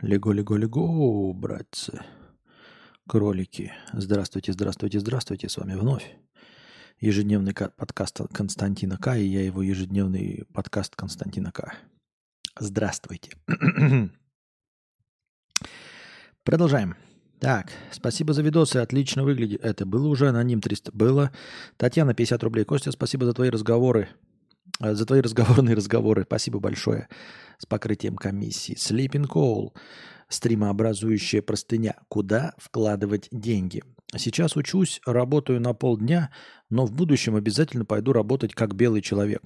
Лего-лего-лего, 0.00 1.32
братцы. 1.32 2.00
Кролики. 3.08 3.72
Здравствуйте, 3.92 4.52
здравствуйте, 4.52 5.00
здравствуйте. 5.00 5.48
С 5.48 5.56
вами 5.56 5.74
вновь 5.74 6.14
ежедневный 7.00 7.52
подкаст 7.52 8.20
Константина 8.32 8.96
К. 8.96 9.16
И 9.16 9.24
я 9.24 9.42
его 9.42 9.60
ежедневный 9.60 10.44
подкаст 10.54 10.94
Константина 10.94 11.50
К. 11.50 11.74
Здравствуйте. 12.60 13.32
Продолжаем. 16.44 16.94
Так, 17.40 17.72
спасибо 17.90 18.32
за 18.32 18.42
видосы, 18.42 18.76
отлично 18.76 19.24
выглядит. 19.24 19.64
Это 19.64 19.84
было 19.84 20.06
уже, 20.06 20.28
аноним 20.28 20.60
300 20.60 20.92
было. 20.92 21.32
Татьяна, 21.76 22.14
50 22.14 22.42
рублей. 22.44 22.64
Костя, 22.64 22.92
спасибо 22.92 23.26
за 23.26 23.32
твои 23.32 23.50
разговоры. 23.50 24.08
Э, 24.80 24.94
за 24.94 25.06
твои 25.06 25.20
разговорные 25.20 25.74
разговоры. 25.76 26.24
Спасибо 26.24 26.60
большое. 26.60 27.08
С 27.58 27.66
покрытием 27.66 28.16
комиссии. 28.16 28.74
Sleeping 28.74 29.26
Call. 29.26 29.74
Стримообразующая 30.28 31.42
простыня. 31.42 31.96
Куда 32.08 32.54
вкладывать 32.58 33.28
деньги? 33.30 33.82
Сейчас 34.16 34.56
учусь, 34.56 35.00
работаю 35.04 35.60
на 35.60 35.74
полдня, 35.74 36.30
но 36.70 36.86
в 36.86 36.92
будущем 36.92 37.36
обязательно 37.36 37.84
пойду 37.84 38.12
работать 38.12 38.54
как 38.54 38.74
белый 38.74 39.02
человек. 39.02 39.42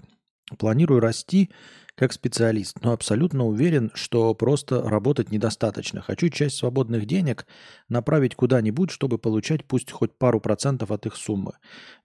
Планирую 0.59 1.00
расти 1.00 1.51
как 1.95 2.12
специалист, 2.12 2.82
но 2.82 2.92
абсолютно 2.92 3.46
уверен, 3.46 3.91
что 3.95 4.34
просто 4.34 4.82
работать 4.82 5.30
недостаточно. 5.30 6.01
Хочу 6.01 6.30
часть 6.30 6.56
свободных 6.56 7.06
денег 7.06 7.46
направить 7.88 8.34
куда-нибудь, 8.34 8.91
чтобы 8.91 9.18
получать 9.18 9.65
пусть 9.66 9.91
хоть 9.91 10.16
пару 10.16 10.41
процентов 10.41 10.91
от 10.91 11.06
их 11.06 11.16
суммы. 11.16 11.52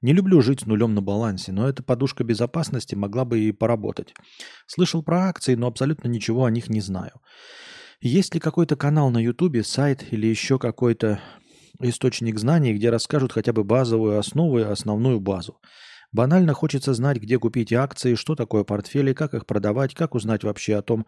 Не 0.02 0.13
люблю 0.13 0.41
жить 0.41 0.62
с 0.62 0.66
нулем 0.66 0.94
на 0.94 1.02
балансе, 1.02 1.54
но 1.54 1.70
эта 1.70 1.84
подушка 1.84 2.23
безопасности 2.23 2.96
могла 2.96 3.23
бы 3.23 3.40
и 3.40 3.52
поработать. 3.54 4.13
Слышал 4.68 5.04
про 5.04 5.30
акции, 5.30 5.55
но 5.55 5.68
абсолютно 5.68 6.10
ничего 6.10 6.46
о 6.46 6.52
них 6.52 6.70
не 6.70 6.82
знаю. 6.82 7.22
Есть 8.02 8.34
ли 8.35 8.40
какой-то 8.40 8.76
канал 8.76 9.10
на 9.10 9.20
Ютубе, 9.20 9.63
сайт 9.63 10.05
или 10.12 10.27
еще 10.27 10.60
какой-то 10.60 11.20
источник 11.80 12.38
знаний, 12.38 12.74
где 12.74 12.90
расскажут 12.90 13.32
хотя 13.32 13.54
бы 13.54 13.63
базовую 13.63 14.20
основу 14.20 14.60
и 14.60 14.63
основную 14.63 15.20
базу? 15.20 15.60
Банально 16.18 16.55
хочется 16.55 16.96
знать, 16.96 17.18
где 17.18 17.37
купить 17.37 17.71
акции, 17.71 18.15
что 18.15 18.34
такое 18.34 18.63
портфели, 18.63 19.13
как 19.13 19.35
их 19.35 19.46
продавать, 19.46 19.93
как 19.93 20.15
узнать 20.15 20.43
вообще 20.43 20.74
о 20.74 20.82
том, 20.82 21.05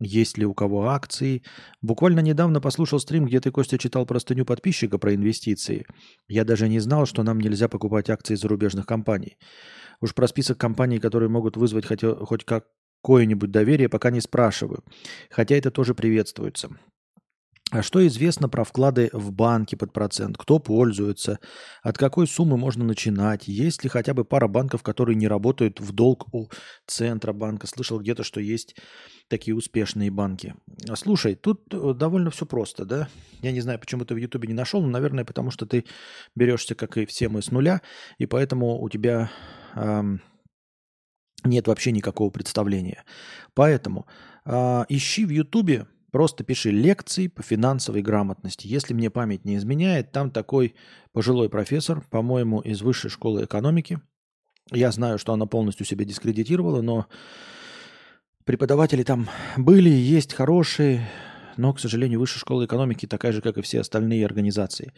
есть 0.00 0.36
ли 0.36 0.44
у 0.44 0.52
кого 0.52 0.88
акции. 0.90 1.42
Буквально 1.80 2.20
недавно 2.20 2.60
послушал 2.60 3.00
стрим, 3.00 3.24
где 3.24 3.40
ты, 3.40 3.50
Костя, 3.50 3.78
читал 3.78 4.04
простыню 4.04 4.44
подписчика 4.44 4.98
про 4.98 5.14
инвестиции. 5.14 5.86
Я 6.28 6.44
даже 6.44 6.68
не 6.68 6.78
знал, 6.78 7.06
что 7.06 7.22
нам 7.22 7.40
нельзя 7.40 7.68
покупать 7.68 8.10
акции 8.10 8.34
зарубежных 8.34 8.84
компаний. 8.84 9.38
Уж 10.02 10.14
про 10.14 10.28
список 10.28 10.58
компаний, 10.58 10.98
которые 10.98 11.30
могут 11.30 11.56
вызвать 11.56 11.86
хотя, 11.86 12.14
хоть 12.14 12.44
какое-нибудь 12.44 13.50
доверие, 13.50 13.88
пока 13.88 14.10
не 14.10 14.20
спрашиваю. 14.20 14.84
Хотя 15.30 15.56
это 15.56 15.70
тоже 15.70 15.94
приветствуется. 15.94 16.68
А 17.72 17.82
что 17.82 18.04
известно 18.04 18.48
про 18.48 18.64
вклады 18.64 19.10
в 19.12 19.30
банки 19.30 19.76
под 19.76 19.92
процент? 19.92 20.36
Кто 20.36 20.58
пользуется? 20.58 21.38
От 21.82 21.98
какой 21.98 22.26
суммы 22.26 22.56
можно 22.56 22.84
начинать? 22.84 23.46
Есть 23.46 23.84
ли 23.84 23.88
хотя 23.88 24.12
бы 24.12 24.24
пара 24.24 24.48
банков, 24.48 24.82
которые 24.82 25.14
не 25.14 25.28
работают 25.28 25.78
в 25.78 25.92
долг 25.92 26.26
у 26.34 26.48
Центробанка? 26.88 27.68
Слышал 27.68 28.00
где-то, 28.00 28.24
что 28.24 28.40
есть 28.40 28.74
такие 29.28 29.54
успешные 29.54 30.10
банки. 30.10 30.56
Слушай, 30.94 31.36
тут 31.36 31.72
э, 31.72 31.94
довольно 31.94 32.32
все 32.32 32.44
просто, 32.44 32.84
да? 32.84 33.08
Я 33.40 33.52
не 33.52 33.60
знаю, 33.60 33.78
почему 33.78 34.04
ты 34.04 34.14
в 34.14 34.18
Ютубе 34.18 34.48
не 34.48 34.54
нашел, 34.54 34.82
но, 34.82 34.88
наверное, 34.88 35.24
потому 35.24 35.52
что 35.52 35.64
ты 35.64 35.84
берешься, 36.34 36.74
как 36.74 36.96
и 36.96 37.06
все 37.06 37.28
мы, 37.28 37.40
с 37.40 37.52
нуля, 37.52 37.82
и 38.18 38.26
поэтому 38.26 38.82
у 38.82 38.88
тебя 38.88 39.30
эм, 39.76 40.20
нет 41.44 41.68
вообще 41.68 41.92
никакого 41.92 42.30
представления. 42.30 43.04
Поэтому 43.54 44.08
э, 44.44 44.84
ищи 44.88 45.24
в 45.24 45.30
Ютубе 45.30 45.86
Просто 46.10 46.44
пиши 46.44 46.70
лекции 46.70 47.28
по 47.28 47.42
финансовой 47.42 48.02
грамотности. 48.02 48.66
Если 48.66 48.94
мне 48.94 49.10
память 49.10 49.44
не 49.44 49.56
изменяет, 49.56 50.12
там 50.12 50.30
такой 50.30 50.74
пожилой 51.12 51.48
профессор, 51.48 52.04
по-моему, 52.10 52.60
из 52.60 52.82
высшей 52.82 53.10
школы 53.10 53.44
экономики. 53.44 54.00
Я 54.72 54.90
знаю, 54.92 55.18
что 55.18 55.32
она 55.32 55.46
полностью 55.46 55.86
себя 55.86 56.04
дискредитировала, 56.04 56.80
но 56.82 57.06
преподаватели 58.44 59.02
там 59.02 59.28
были, 59.56 59.88
есть 59.88 60.32
хорошие, 60.32 61.08
но, 61.56 61.72
к 61.72 61.80
сожалению, 61.80 62.20
высшая 62.20 62.40
школа 62.40 62.64
экономики 62.64 63.06
такая 63.06 63.32
же, 63.32 63.42
как 63.42 63.58
и 63.58 63.62
все 63.62 63.80
остальные 63.80 64.24
организации. 64.24 64.92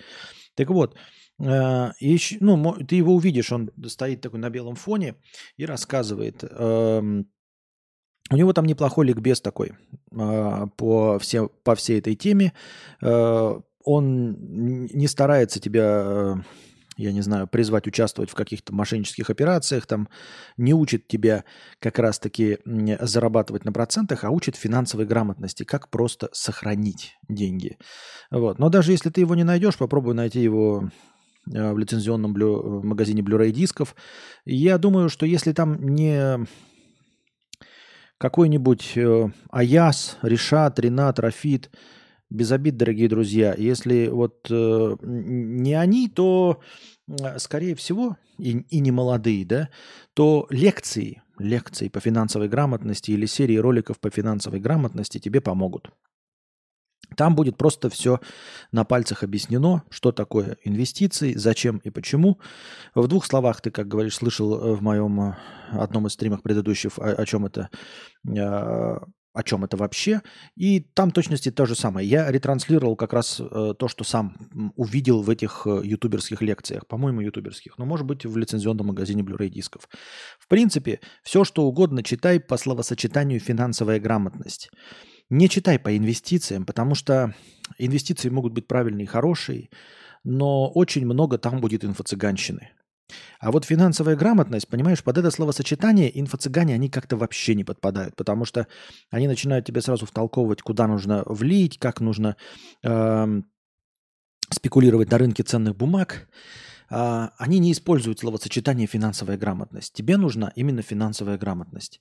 Так 0.54 0.70
вот, 0.70 0.96
э, 1.38 1.90
еще, 2.00 2.36
ну, 2.40 2.74
ты 2.86 2.96
его 2.96 3.14
увидишь, 3.14 3.52
он 3.52 3.70
стоит 3.86 4.20
такой 4.20 4.40
на 4.40 4.50
белом 4.50 4.76
фоне 4.76 5.16
и 5.56 5.66
рассказывает 5.66 6.44
эм, 6.44 7.28
у 8.30 8.36
него 8.36 8.52
там 8.52 8.64
неплохой 8.64 9.06
ликбез 9.06 9.40
такой 9.40 9.72
э, 10.12 10.66
по, 10.76 11.18
все, 11.18 11.48
по 11.64 11.74
всей 11.74 11.98
этой 11.98 12.14
теме. 12.14 12.52
Э, 13.02 13.60
он 13.84 14.86
не 14.86 15.08
старается 15.08 15.60
тебя, 15.60 16.02
э, 16.04 16.34
я 16.96 17.12
не 17.12 17.20
знаю, 17.20 17.48
призвать 17.48 17.86
участвовать 17.86 18.30
в 18.30 18.34
каких-то 18.34 18.72
мошеннических 18.72 19.28
операциях, 19.28 19.86
там 19.86 20.08
не 20.56 20.72
учит 20.72 21.08
тебя 21.08 21.44
как 21.80 21.98
раз-таки 21.98 22.58
зарабатывать 22.64 23.64
на 23.64 23.72
процентах, 23.72 24.24
а 24.24 24.30
учит 24.30 24.56
финансовой 24.56 25.04
грамотности, 25.04 25.64
как 25.64 25.88
просто 25.88 26.28
сохранить 26.32 27.16
деньги. 27.28 27.76
Вот. 28.30 28.58
Но 28.58 28.68
даже 28.68 28.92
если 28.92 29.10
ты 29.10 29.20
его 29.20 29.34
не 29.34 29.44
найдешь, 29.44 29.76
попробуй 29.76 30.14
найти 30.14 30.40
его 30.40 30.90
в 31.44 31.76
лицензионном 31.76 32.32
блю, 32.32 32.82
магазине 32.84 33.20
Blu-ray 33.20 33.50
дисков. 33.50 33.96
Я 34.44 34.78
думаю, 34.78 35.08
что 35.08 35.26
если 35.26 35.52
там 35.52 35.82
не 35.88 36.46
какой-нибудь 38.22 38.92
э, 38.94 39.28
Аяс, 39.50 40.16
Решат, 40.22 40.78
Ренат, 40.78 41.18
Рафит, 41.18 41.72
без 42.30 42.52
обид, 42.52 42.76
дорогие 42.76 43.08
друзья, 43.08 43.52
если 43.58 44.06
вот 44.06 44.46
э, 44.48 44.96
не 45.02 45.74
они, 45.74 46.08
то, 46.08 46.60
скорее 47.38 47.74
всего, 47.74 48.16
и, 48.38 48.60
и 48.70 48.78
не 48.78 48.92
молодые, 48.92 49.44
да, 49.44 49.70
то 50.14 50.46
лекции, 50.50 51.20
лекции 51.40 51.88
по 51.88 51.98
финансовой 51.98 52.48
грамотности 52.48 53.10
или 53.10 53.26
серии 53.26 53.56
роликов 53.56 53.98
по 53.98 54.08
финансовой 54.08 54.60
грамотности 54.60 55.18
тебе 55.18 55.40
помогут. 55.40 55.90
Там 57.16 57.34
будет 57.34 57.56
просто 57.56 57.90
все 57.90 58.20
на 58.70 58.84
пальцах 58.84 59.22
объяснено, 59.22 59.82
что 59.90 60.12
такое 60.12 60.56
инвестиции, 60.64 61.34
зачем 61.34 61.78
и 61.78 61.90
почему. 61.90 62.38
В 62.94 63.06
двух 63.08 63.26
словах 63.26 63.60
ты, 63.60 63.70
как 63.70 63.88
говоришь, 63.88 64.16
слышал 64.16 64.54
э, 64.54 64.74
в 64.74 64.82
моем 64.82 65.20
э, 65.20 65.34
одном 65.72 66.06
из 66.06 66.12
стримах 66.12 66.42
предыдущих, 66.42 66.98
о, 66.98 67.12
о 67.12 67.26
чем 67.26 67.46
это, 67.46 67.68
э, 68.26 68.98
о 69.34 69.42
чем 69.42 69.64
это 69.64 69.76
вообще. 69.76 70.20
И 70.56 70.80
там 70.80 71.10
точности 71.10 71.50
то 71.50 71.66
же 71.66 71.74
самое. 71.74 72.08
Я 72.08 72.30
ретранслировал 72.30 72.96
как 72.96 73.12
раз 73.12 73.36
то, 73.36 73.88
что 73.88 74.04
сам 74.04 74.36
увидел 74.76 75.22
в 75.22 75.30
этих 75.30 75.66
ютуберских 75.66 76.42
лекциях, 76.42 76.86
по-моему, 76.86 77.20
ютуберских, 77.20 77.78
но 77.78 77.86
может 77.86 78.06
быть 78.06 78.26
в 78.26 78.36
лицензионном 78.36 78.88
магазине 78.88 79.22
Blu-ray 79.22 79.48
дисков. 79.48 79.88
В 80.38 80.48
принципе, 80.48 81.00
все, 81.22 81.44
что 81.44 81.64
угодно 81.64 82.02
читай 82.02 82.40
по 82.40 82.56
словосочетанию 82.56 83.40
финансовая 83.40 83.98
грамотность. 84.00 84.70
Не 85.30 85.48
читай 85.48 85.78
по 85.78 85.96
инвестициям, 85.96 86.66
потому 86.66 86.94
что 86.94 87.34
инвестиции 87.78 88.28
могут 88.28 88.52
быть 88.52 88.66
правильные 88.66 89.04
и 89.04 89.06
хорошие, 89.06 89.70
но 90.24 90.70
очень 90.70 91.06
много 91.06 91.38
там 91.38 91.60
будет 91.60 91.84
инфо-цыганщины. 91.84 92.68
А 93.40 93.50
вот 93.50 93.64
финансовая 93.64 94.16
грамотность, 94.16 94.68
понимаешь, 94.68 95.02
под 95.02 95.18
это 95.18 95.30
словосочетание 95.30 96.10
инфо-цыгане, 96.20 96.74
они 96.74 96.88
как-то 96.88 97.16
вообще 97.16 97.54
не 97.54 97.64
подпадают, 97.64 98.16
потому 98.16 98.44
что 98.44 98.66
они 99.10 99.26
начинают 99.26 99.66
тебе 99.66 99.82
сразу 99.82 100.06
втолковывать, 100.06 100.62
куда 100.62 100.86
нужно 100.86 101.22
влить, 101.26 101.78
как 101.78 102.00
нужно 102.00 102.36
э, 102.82 103.42
спекулировать 104.50 105.10
на 105.10 105.18
рынке 105.18 105.42
ценных 105.42 105.76
бумаг. 105.76 106.28
Э, 106.90 107.28
они 107.36 107.58
не 107.58 107.72
используют 107.72 108.20
словосочетание 108.20 108.86
финансовая 108.86 109.36
грамотность. 109.36 109.92
Тебе 109.92 110.16
нужна 110.16 110.52
именно 110.54 110.82
финансовая 110.82 111.36
грамотность. 111.36 112.00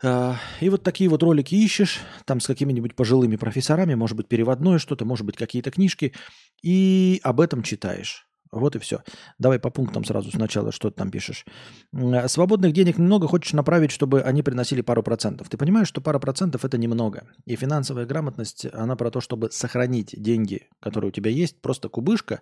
А, 0.00 0.36
и 0.60 0.68
вот 0.68 0.84
такие 0.84 1.10
вот 1.10 1.22
ролики 1.22 1.54
ищешь, 1.56 2.00
там 2.24 2.40
с 2.40 2.46
какими-нибудь 2.46 2.94
пожилыми 2.94 3.36
профессорами, 3.36 3.94
может 3.94 4.16
быть, 4.16 4.28
переводное 4.28 4.78
что-то, 4.78 5.04
может 5.04 5.26
быть, 5.26 5.36
какие-то 5.36 5.70
книжки, 5.70 6.14
и 6.62 7.20
об 7.24 7.40
этом 7.40 7.62
читаешь. 7.62 8.27
Вот 8.50 8.76
и 8.76 8.78
все. 8.78 9.02
Давай 9.38 9.58
по 9.58 9.70
пунктам 9.70 10.04
сразу 10.04 10.30
сначала, 10.30 10.72
что 10.72 10.90
ты 10.90 10.96
там 10.96 11.10
пишешь. 11.10 11.44
А, 11.92 12.28
свободных 12.28 12.72
денег 12.72 12.98
немного, 12.98 13.28
хочешь 13.28 13.52
направить, 13.52 13.90
чтобы 13.90 14.22
они 14.22 14.42
приносили 14.42 14.80
пару 14.80 15.02
процентов. 15.02 15.48
Ты 15.48 15.56
понимаешь, 15.56 15.88
что 15.88 16.00
пара 16.00 16.18
процентов 16.18 16.64
это 16.64 16.78
немного. 16.78 17.28
И 17.44 17.56
финансовая 17.56 18.06
грамотность, 18.06 18.66
она 18.72 18.96
про 18.96 19.10
то, 19.10 19.20
чтобы 19.20 19.50
сохранить 19.50 20.14
деньги, 20.16 20.68
которые 20.80 21.08
у 21.08 21.12
тебя 21.12 21.30
есть, 21.30 21.60
просто 21.60 21.88
кубышка, 21.88 22.40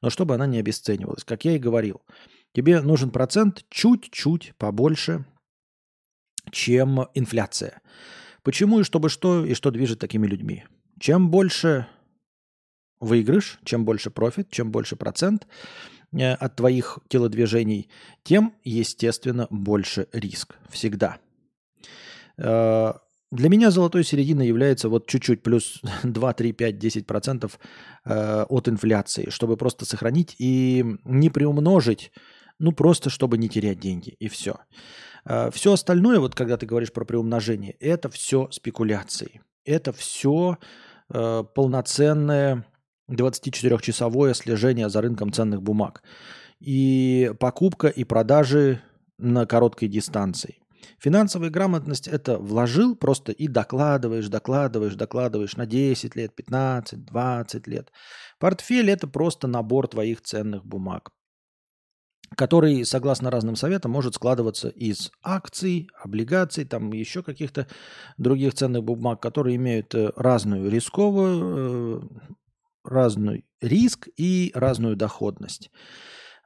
но 0.00 0.10
чтобы 0.10 0.34
она 0.34 0.46
не 0.46 0.58
обесценивалась. 0.58 1.24
Как 1.24 1.44
я 1.44 1.56
и 1.56 1.58
говорил, 1.58 2.02
тебе 2.54 2.80
нужен 2.80 3.10
процент 3.10 3.64
чуть-чуть 3.70 4.54
побольше 4.58 5.24
чем 6.50 7.06
инфляция. 7.14 7.80
Почему 8.42 8.80
и 8.80 8.84
чтобы 8.84 9.08
что, 9.08 9.44
и 9.44 9.54
что 9.54 9.70
движет 9.70 9.98
такими 9.98 10.26
людьми? 10.26 10.64
Чем 10.98 11.30
больше 11.30 11.86
выигрыш, 13.00 13.58
чем 13.64 13.84
больше 13.84 14.10
профит, 14.10 14.50
чем 14.50 14.70
больше 14.70 14.96
процент 14.96 15.46
э, 16.12 16.32
от 16.32 16.56
твоих 16.56 16.98
телодвижений, 17.08 17.88
тем, 18.22 18.54
естественно, 18.64 19.46
больше 19.50 20.08
риск. 20.12 20.56
Всегда. 20.68 21.18
Э, 22.36 22.92
для 23.30 23.48
меня 23.48 23.70
золотой 23.70 24.04
серединой 24.04 24.46
является 24.46 24.88
вот 24.88 25.06
чуть-чуть 25.06 25.42
плюс 25.42 25.80
2, 26.02 26.32
3, 26.32 26.52
5, 26.52 26.78
10 26.78 27.06
процентов 27.06 27.58
э, 28.04 28.42
от 28.48 28.68
инфляции, 28.68 29.30
чтобы 29.30 29.56
просто 29.56 29.84
сохранить 29.84 30.34
и 30.38 30.84
не 31.04 31.30
приумножить, 31.30 32.12
ну 32.58 32.72
просто 32.72 33.10
чтобы 33.10 33.38
не 33.38 33.48
терять 33.48 33.78
деньги 33.78 34.16
и 34.18 34.28
все. 34.28 34.56
Все 35.52 35.72
остальное, 35.74 36.20
вот 36.20 36.34
когда 36.34 36.56
ты 36.56 36.64
говоришь 36.64 36.92
про 36.92 37.04
приумножение, 37.04 37.72
это 37.80 38.08
все 38.08 38.48
спекуляции. 38.50 39.42
Это 39.66 39.92
все 39.92 40.56
полноценное 41.08 42.64
24-часовое 43.08 44.34
слежение 44.34 44.88
за 44.88 45.00
рынком 45.00 45.32
ценных 45.32 45.62
бумаг. 45.62 46.02
И 46.60 47.32
покупка 47.38 47.88
и 47.88 48.04
продажи 48.04 48.82
на 49.18 49.46
короткой 49.46 49.88
дистанции. 49.88 50.58
Финансовая 50.98 51.50
грамотность– 51.50 52.08
это 52.08 52.38
вложил 52.38 52.96
просто 52.96 53.32
и 53.32 53.48
докладываешь, 53.48 54.28
докладываешь, 54.28 54.94
докладываешь 54.94 55.56
на 55.56 55.66
10 55.66 56.16
лет, 56.16 56.34
15, 56.34 57.04
20 57.04 57.66
лет. 57.66 57.92
Портфель– 58.38 58.90
это 58.90 59.06
просто 59.06 59.46
набор 59.46 59.88
твоих 59.88 60.22
ценных 60.22 60.64
бумаг, 60.64 61.10
который, 62.36 62.84
согласно 62.84 63.30
разным 63.30 63.56
советам, 63.56 63.92
может 63.92 64.14
складываться 64.14 64.68
из 64.68 65.10
акций, 65.22 65.88
облигаций, 66.02 66.64
там 66.64 66.92
еще 66.92 67.22
каких-то 67.22 67.66
других 68.16 68.54
ценных 68.54 68.84
бумаг, 68.84 69.20
которые 69.20 69.56
имеют 69.56 69.94
э, 69.94 70.12
разную 70.16 70.70
рисковую, 70.70 72.02
э, 72.02 72.34
разный 72.88 73.44
риск 73.60 74.08
и 74.16 74.50
разную 74.54 74.96
доходность. 74.96 75.70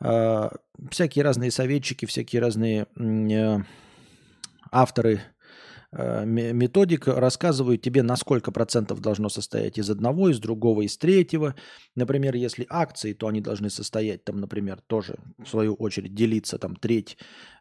А, 0.00 0.50
всякие 0.90 1.24
разные 1.24 1.50
советчики, 1.50 2.06
всякие 2.06 2.42
разные 2.42 2.86
э, 2.96 3.58
авторы 4.72 5.20
э, 5.92 6.24
методик 6.24 7.06
рассказывают 7.06 7.82
тебе, 7.82 8.02
на 8.02 8.16
сколько 8.16 8.50
процентов 8.50 9.00
должно 9.00 9.28
состоять 9.28 9.78
из 9.78 9.90
одного, 9.90 10.30
из 10.30 10.40
другого, 10.40 10.82
из 10.82 10.98
третьего. 10.98 11.54
Например, 11.94 12.34
если 12.34 12.66
акции, 12.68 13.12
то 13.12 13.28
они 13.28 13.40
должны 13.40 13.70
состоять, 13.70 14.24
там, 14.24 14.40
например, 14.40 14.80
тоже, 14.88 15.18
в 15.38 15.46
свою 15.46 15.74
очередь, 15.74 16.14
делиться 16.14 16.58
там 16.58 16.74
треть, 16.74 17.16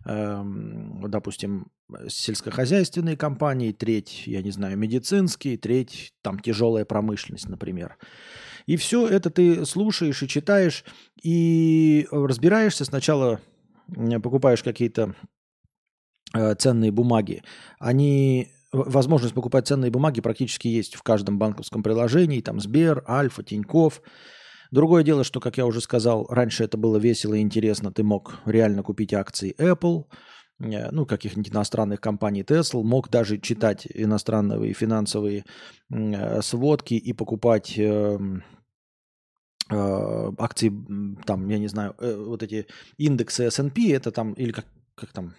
э, 0.05 0.43
допустим, 0.43 1.67
сельскохозяйственные 2.07 3.17
компании, 3.17 3.71
треть, 3.71 4.23
я 4.25 4.41
не 4.41 4.51
знаю, 4.51 4.77
медицинские, 4.77 5.57
треть, 5.57 6.13
там, 6.23 6.39
тяжелая 6.39 6.85
промышленность, 6.85 7.49
например. 7.49 7.97
И 8.65 8.77
все 8.77 9.07
это 9.07 9.29
ты 9.29 9.65
слушаешь 9.65 10.21
и 10.23 10.27
читаешь, 10.27 10.83
и 11.21 12.07
разбираешься. 12.11 12.85
Сначала 12.85 13.39
покупаешь 14.21 14.63
какие-то 14.63 15.15
э, 16.33 16.55
ценные 16.55 16.91
бумаги. 16.91 17.43
Они 17.79 18.49
возможность 18.71 19.33
покупать 19.33 19.67
ценные 19.67 19.91
бумаги 19.91 20.21
практически 20.21 20.67
есть 20.67 20.95
в 20.95 21.03
каждом 21.03 21.37
банковском 21.37 21.83
приложении, 21.83 22.41
там 22.41 22.59
Сбер, 22.59 23.03
Альфа, 23.07 23.43
Тиньков. 23.43 24.01
Другое 24.71 25.03
дело, 25.03 25.25
что, 25.25 25.41
как 25.41 25.57
я 25.57 25.65
уже 25.65 25.81
сказал, 25.81 26.25
раньше 26.29 26.63
это 26.63 26.77
было 26.77 26.97
весело 26.97 27.33
и 27.33 27.41
интересно, 27.41 27.91
ты 27.91 28.03
мог 28.03 28.39
реально 28.45 28.83
купить 28.83 29.13
акции 29.13 29.53
Apple, 29.57 30.05
э, 30.05 30.15
ну, 30.61 31.05
каких-нибудь 31.05 31.51
иностранных 31.51 31.99
компаний 31.99 32.43
Tesla, 32.43 32.83
мог 32.83 33.09
даже 33.09 33.37
читать 33.39 33.87
иностранные 33.93 34.73
финансовые 34.73 35.45
э, 35.89 36.41
сводки 36.41 36.93
и 36.93 37.13
покупать 37.13 37.77
эм, 37.77 38.43
Э, 39.71 40.31
акции, 40.37 40.73
там, 41.25 41.47
я 41.47 41.57
не 41.57 41.67
знаю, 41.67 41.95
э, 41.99 42.15
вот 42.15 42.43
эти 42.43 42.67
индексы 42.97 43.45
S&P, 43.45 43.93
это 43.93 44.11
там, 44.11 44.33
или 44.33 44.51
как, 44.51 44.65
как 44.95 45.13
там, 45.13 45.33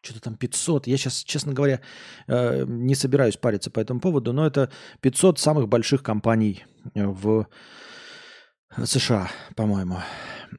что-то 0.00 0.20
там 0.20 0.36
500. 0.36 0.86
Я 0.86 0.96
сейчас, 0.96 1.24
честно 1.24 1.52
говоря, 1.52 1.80
э, 2.28 2.64
не 2.66 2.94
собираюсь 2.94 3.36
париться 3.36 3.70
по 3.70 3.80
этому 3.80 4.00
поводу, 4.00 4.32
но 4.32 4.46
это 4.46 4.70
500 5.00 5.40
самых 5.40 5.68
больших 5.68 6.04
компаний 6.04 6.64
в 6.94 7.46
США, 8.84 9.28
по-моему. 9.56 9.98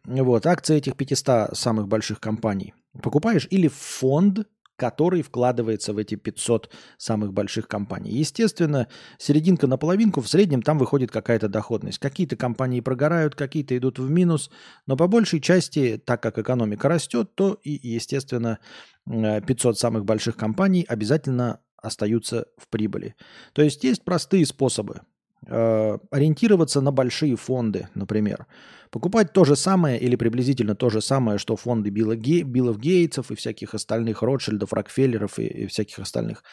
Вот, 0.04 0.46
акции 0.46 0.76
этих 0.76 0.98
500 0.98 1.58
самых 1.58 1.88
больших 1.88 2.20
компаний 2.20 2.74
покупаешь 3.02 3.48
или 3.50 3.68
фонд 3.68 4.48
который 4.78 5.22
вкладывается 5.22 5.94
в 5.94 5.98
эти 5.98 6.16
500 6.16 6.70
самых 6.98 7.34
больших 7.34 7.68
компаний. 7.68 8.12
Естественно, 8.12 8.88
серединка 9.18 9.68
на 9.68 9.78
половинку, 9.78 10.22
в 10.22 10.28
среднем 10.28 10.62
там 10.62 10.78
выходит 10.78 11.12
какая-то 11.12 11.48
доходность. 11.48 12.00
Какие-то 12.00 12.36
компании 12.36 12.82
прогорают, 12.82 13.36
какие-то 13.36 13.78
идут 13.78 14.00
в 14.00 14.10
минус, 14.10 14.50
но 14.86 14.98
по 14.98 15.08
большей 15.08 15.40
части, 15.40 16.02
так 16.04 16.22
как 16.22 16.38
экономика 16.38 16.90
растет, 16.90 17.34
то 17.36 17.60
и, 17.64 17.80
естественно, 17.88 18.60
500 19.06 19.78
самых 19.78 20.06
больших 20.06 20.36
компаний 20.36 20.86
обязательно 20.88 21.62
остаются 21.78 22.48
в 22.58 22.68
прибыли. 22.70 23.16
То 23.54 23.62
есть 23.62 23.84
есть 23.84 24.04
простые 24.04 24.46
способы 24.46 25.02
э, 25.48 25.98
ориентироваться 26.12 26.82
на 26.82 26.92
большие 26.92 27.36
фонды, 27.36 27.90
например. 27.94 28.48
Покупать 28.92 29.34
то 29.34 29.44
же 29.44 29.56
самое 29.56 30.00
или 30.00 30.16
приблизительно 30.16 30.76
то 30.76 30.90
же 30.90 31.02
самое, 31.02 31.38
что 31.38 31.56
фонды 31.56 31.90
Билла 31.90 32.16
Ге, 32.16 32.44
Биллов 32.44 32.80
Гейтсов 32.80 33.32
и 33.32 33.36
всяких 33.36 33.74
остальных 33.74 34.22
Ротшильдов, 34.22 34.74
Рокфеллеров 34.74 35.40
и, 35.40 35.46
и 35.46 35.68
всяких 35.68 36.00
остальных. 36.00 36.44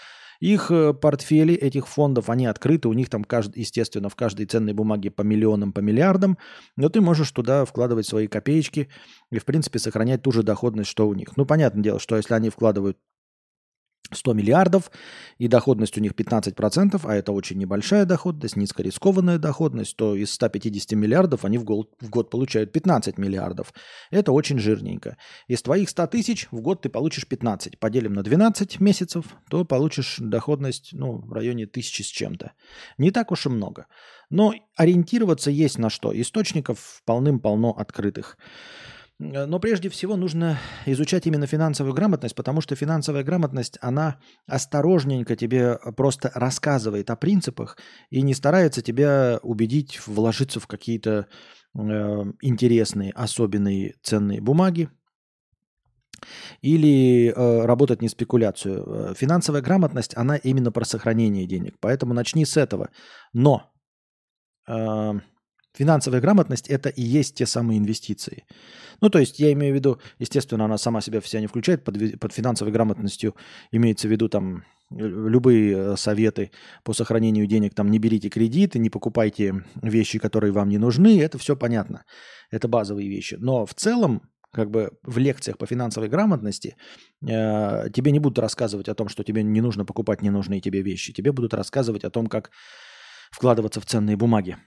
Их 0.43 0.73
э, 0.73 0.93
портфели 0.93 1.55
этих 1.55 1.87
фондов, 1.87 2.29
они 2.29 2.47
открыты, 2.47 2.89
у 2.89 2.93
них 2.95 3.09
там, 3.09 3.23
каждый, 3.23 3.61
естественно, 3.61 4.09
в 4.09 4.17
каждой 4.17 4.47
ценной 4.47 4.73
бумаге 4.73 5.13
по 5.13 5.23
миллионам, 5.23 5.73
по 5.73 5.79
миллиардам, 5.79 6.37
но 6.77 6.89
ты 6.89 7.01
можешь 7.01 7.31
туда 7.31 7.65
вкладывать 7.65 8.07
свои 8.07 8.27
копеечки 8.27 8.89
и, 9.31 9.39
в 9.39 9.45
принципе, 9.45 9.79
сохранять 9.79 10.23
ту 10.23 10.33
же 10.33 10.43
доходность, 10.43 10.91
что 10.91 11.07
у 11.07 11.15
них. 11.15 11.37
Ну, 11.37 11.47
понятное 11.47 11.85
дело, 11.85 12.01
что 12.01 12.17
если 12.17 12.35
они 12.35 12.51
вкладывают 12.51 12.99
100 14.11 14.35
миллиардов, 14.35 14.91
и 15.39 15.49
доходность 15.49 15.97
у 15.97 16.01
них 16.01 16.13
15%, 16.13 17.01
а 17.05 17.15
это 17.15 17.33
очень 17.33 17.59
небольшая 17.59 18.05
доходность, 18.05 18.57
низкорискованная 18.57 19.39
доходность, 19.39 19.97
то 19.97 20.15
из 20.15 20.33
150 20.33 20.93
миллиардов 20.93 21.45
они 21.45 21.59
в 21.59 21.65
год, 21.65 21.91
в 22.01 22.11
год 22.11 22.31
получают 22.31 22.73
15 22.73 23.19
миллиардов. 23.19 23.73
Это 24.11 24.33
очень 24.33 24.59
жирненько. 24.59 25.17
Из 25.49 25.63
твоих 25.63 25.89
100 25.89 26.07
тысяч 26.09 26.49
в 26.51 26.61
год 26.61 26.83
ты 26.83 26.89
получишь 26.89 27.27
15. 27.27 27.79
Поделим 27.79 28.15
на 28.15 28.23
12 28.23 28.81
месяцев, 28.81 29.25
то 29.49 29.65
получишь 29.65 30.17
доходность 30.19 30.91
ну, 30.93 31.19
в 31.19 31.33
районе 31.33 31.67
тысячи 31.67 32.03
с 32.03 32.07
чем-то. 32.07 32.53
Не 32.99 33.11
так 33.11 33.33
уж 33.33 33.47
и 33.47 33.49
много. 33.49 33.87
Но 34.31 34.55
ориентироваться 34.77 35.51
есть 35.51 35.79
на 35.79 35.91
что. 35.91 36.19
Источников 36.19 37.03
полным-полно 37.05 37.71
открытых. 37.71 38.39
Э, 39.23 39.47
но 39.47 39.59
прежде 39.61 39.89
всего 39.89 40.17
нужно 40.17 40.59
изучать 40.87 41.27
именно 41.27 41.47
финансовую 41.47 41.95
грамотность, 41.95 42.35
потому 42.35 42.61
что 42.61 42.75
финансовая 42.75 43.25
грамотность, 43.25 43.79
она 43.81 44.19
осторожненько 44.47 45.37
тебе 45.37 45.79
просто 45.97 46.31
рассказывает 46.35 47.11
о 47.11 47.17
принципах 47.17 47.79
и 48.11 48.23
не 48.23 48.35
старается 48.35 48.83
тебя 48.83 49.39
убедить 49.43 50.07
вложиться 50.07 50.61
в 50.61 50.67
какие-то 50.67 51.27
э, 51.75 52.25
интересные, 52.41 53.13
особенные 53.13 53.95
ценные 54.03 54.41
бумаги, 54.41 54.89
или 56.61 57.33
э, 57.35 57.65
работать 57.65 58.03
не 58.03 58.09
спекуляцию. 58.09 58.85
Э, 58.87 59.15
финансовая 59.15 59.61
грамотность, 59.61 60.17
она 60.17 60.37
именно 60.37 60.71
про 60.71 60.85
сохранение 60.85 61.47
денег. 61.47 61.77
Поэтому 61.81 62.15
начни 62.15 62.45
с 62.45 62.57
этого. 62.57 62.91
Но 63.33 63.73
э, 64.69 65.13
Финансовая 65.75 66.21
грамотность– 66.21 66.67
это 66.69 66.91
и 66.91 67.03
есть 67.03 67.35
те 67.35 67.47
самые 67.47 67.79
инвестиции. 67.79 68.45
Ну, 69.01 69.09
то 69.09 69.19
есть 69.19 69.39
я 69.39 69.53
имею 69.53 69.73
в 69.73 69.77
виду, 69.77 70.01
естественно, 70.19 70.67
она 70.67 70.77
сама 70.77 71.01
себя 71.01 71.21
вся 71.21 71.41
не 71.41 71.47
включает, 71.47 71.83
под, 71.83 72.21
под 72.21 72.33
финансовой 72.33 72.73
грамотностью 72.73 73.35
имеется 73.71 74.07
в 74.07 74.11
виду 74.11 74.29
там 74.29 74.65
любые 74.91 75.77
э, 75.77 75.97
советы 75.97 76.51
по 76.85 76.93
сохранению 76.93 77.47
денег, 77.47 77.75
там 77.75 77.91
не 77.91 77.99
берите 77.99 78.29
кредиты, 78.29 78.79
не 78.79 78.91
покупайте 78.91 79.65
вещи, 79.81 80.19
которые 80.19 80.53
вам 80.53 80.69
не 80.69 80.79
нужны, 80.79 81.21
это 81.21 81.39
все 81.39 81.57
понятно, 81.57 82.05
это 82.51 82.69
базовые 82.69 83.09
вещи. 83.09 83.37
Но 83.39 83.65
в 83.65 83.75
целом, 83.75 84.23
как 84.53 84.71
бы 84.71 84.93
в 85.03 85.17
лекциях 85.19 85.57
по 85.57 85.67
финансовой 85.67 86.09
грамотности 86.09 86.77
э, 87.27 87.91
тебе 87.91 88.13
не 88.13 88.19
будут 88.19 88.39
рассказывать 88.39 88.89
о 88.89 88.95
том, 88.95 89.09
что 89.09 89.25
тебе 89.25 89.43
не 89.43 89.61
нужно 89.61 89.85
покупать 89.85 90.23
ненужные 90.23 90.61
тебе 90.61 90.83
вещи, 90.83 91.13
тебе 91.13 91.33
будут 91.33 91.55
рассказывать 91.55 92.05
о 92.05 92.11
том, 92.11 92.27
как 92.27 92.51
вкладываться 93.31 93.81
в 93.81 93.87
ценные 93.87 94.17
бумаги. 94.17 94.59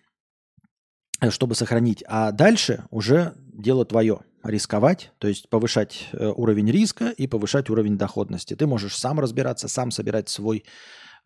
Э, 1.21 1.29
чтобы 1.29 1.55
сохранить. 1.55 2.03
А 2.07 2.31
дальше 2.31 2.85
уже 2.89 3.33
дело 3.53 3.85
твое. 3.85 4.19
Рисковать, 4.43 5.11
то 5.17 5.27
есть 5.27 5.49
повышать 5.49 6.07
э, 6.13 6.27
уровень 6.27 6.69
риска 6.69 7.09
и 7.09 7.25
повышать 7.25 7.71
уровень 7.71 7.97
доходности. 7.97 8.53
Ты 8.55 8.67
можешь 8.67 8.95
сам 8.95 9.19
разбираться, 9.19 9.67
сам 9.67 9.89
собирать 9.89 10.29
свой 10.29 10.65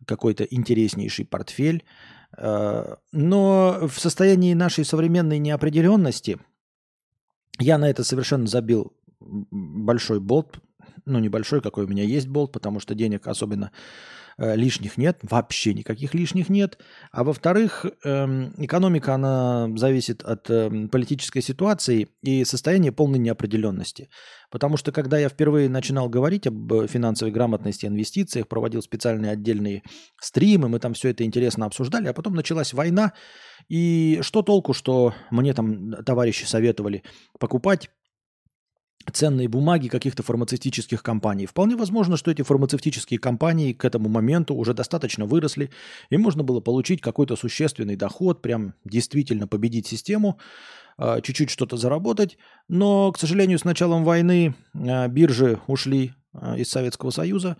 какой-то 0.06 0.44
интереснейший 0.44 1.26
портфель. 1.26 1.84
Э, 2.38 2.96
но 3.12 3.86
в 3.86 4.00
состоянии 4.00 4.54
нашей 4.54 4.86
современной 4.86 5.38
неопределенности 5.38 6.38
я 7.58 7.76
на 7.76 7.90
это 7.90 8.04
совершенно 8.04 8.46
забил 8.46 8.94
большой 9.20 10.18
болт. 10.18 10.58
Ну, 11.04 11.18
небольшой, 11.18 11.60
какой 11.60 11.84
у 11.84 11.88
меня 11.88 12.04
есть 12.04 12.28
болт, 12.28 12.52
потому 12.52 12.80
что 12.80 12.94
денег 12.94 13.26
особенно 13.26 13.70
лишних 14.38 14.96
нет, 14.96 15.18
вообще 15.22 15.74
никаких 15.74 16.14
лишних 16.14 16.48
нет. 16.48 16.78
А 17.12 17.24
во-вторых, 17.24 17.86
эм, 18.04 18.52
экономика, 18.58 19.14
она 19.14 19.68
зависит 19.76 20.22
от 20.22 20.50
эм, 20.50 20.88
политической 20.88 21.40
ситуации 21.40 22.08
и 22.22 22.44
состояния 22.44 22.92
полной 22.92 23.18
неопределенности. 23.18 24.08
Потому 24.50 24.76
что 24.76 24.92
когда 24.92 25.18
я 25.18 25.28
впервые 25.28 25.68
начинал 25.68 26.08
говорить 26.08 26.46
об 26.46 26.72
э, 26.72 26.86
финансовой 26.88 27.32
грамотности, 27.32 27.86
инвестициях, 27.86 28.48
проводил 28.48 28.82
специальные 28.82 29.32
отдельные 29.32 29.82
стримы, 30.20 30.68
мы 30.68 30.80
там 30.80 30.94
все 30.94 31.10
это 31.10 31.24
интересно 31.24 31.66
обсуждали, 31.66 32.08
а 32.08 32.12
потом 32.12 32.34
началась 32.34 32.72
война, 32.72 33.12
и 33.68 34.18
что 34.22 34.42
толку, 34.42 34.72
что 34.72 35.14
мне 35.30 35.54
там 35.54 35.92
товарищи 36.04 36.44
советовали 36.44 37.04
покупать 37.38 37.90
ценные 39.10 39.48
бумаги 39.48 39.88
каких-то 39.88 40.22
фармацевтических 40.22 41.02
компаний. 41.02 41.46
Вполне 41.46 41.76
возможно, 41.76 42.16
что 42.16 42.30
эти 42.30 42.42
фармацевтические 42.42 43.18
компании 43.18 43.72
к 43.72 43.84
этому 43.84 44.08
моменту 44.08 44.54
уже 44.54 44.74
достаточно 44.74 45.26
выросли, 45.26 45.70
и 46.10 46.16
можно 46.16 46.42
было 46.42 46.60
получить 46.60 47.00
какой-то 47.00 47.36
существенный 47.36 47.96
доход, 47.96 48.42
прям 48.42 48.74
действительно 48.84 49.46
победить 49.46 49.86
систему, 49.86 50.38
а, 50.96 51.20
чуть-чуть 51.20 51.50
что-то 51.50 51.76
заработать. 51.76 52.38
Но, 52.68 53.12
к 53.12 53.18
сожалению, 53.18 53.58
с 53.58 53.64
началом 53.64 54.04
войны 54.04 54.54
а, 54.74 55.08
биржи 55.08 55.58
ушли 55.66 56.12
а, 56.32 56.56
из 56.56 56.70
Советского 56.70 57.10
Союза, 57.10 57.56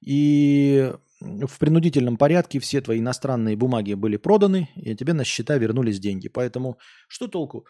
и 0.00 0.92
в 1.20 1.58
принудительном 1.58 2.16
порядке 2.16 2.60
все 2.60 2.80
твои 2.80 2.98
иностранные 2.98 3.56
бумаги 3.56 3.94
были 3.94 4.16
проданы, 4.16 4.68
и 4.76 4.94
тебе 4.94 5.12
на 5.12 5.24
счета 5.24 5.56
вернулись 5.56 5.98
деньги. 5.98 6.28
Поэтому 6.28 6.78
что 7.08 7.28
толку? 7.28 7.66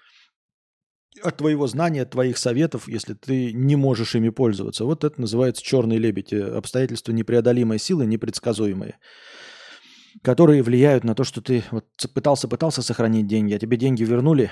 От 1.23 1.37
твоего 1.37 1.67
знания, 1.67 2.03
от 2.03 2.11
твоих 2.11 2.39
советов, 2.39 2.89
если 2.89 3.15
ты 3.15 3.53
не 3.53 3.77
можешь 3.77 4.15
ими 4.15 4.31
пользоваться. 4.31 4.85
Вот 4.85 5.05
это 5.05 5.21
называется 5.21 5.63
черный 5.63 5.99
лебедь. 5.99 6.33
Обстоятельства 6.33 7.13
непреодолимой 7.13 7.79
силы, 7.79 8.07
непредсказуемые, 8.07 8.99
которые 10.23 10.63
влияют 10.63 11.05
на 11.05 11.15
то, 11.15 11.25
что 11.25 11.41
ты 11.41 11.65
вот 11.71 11.87
пытался-пытался 12.13 12.83
сохранить 12.83 13.27
деньги, 13.27 13.55
а 13.55 13.59
тебе 13.59 13.77
деньги 13.77 14.03
вернули, 14.03 14.51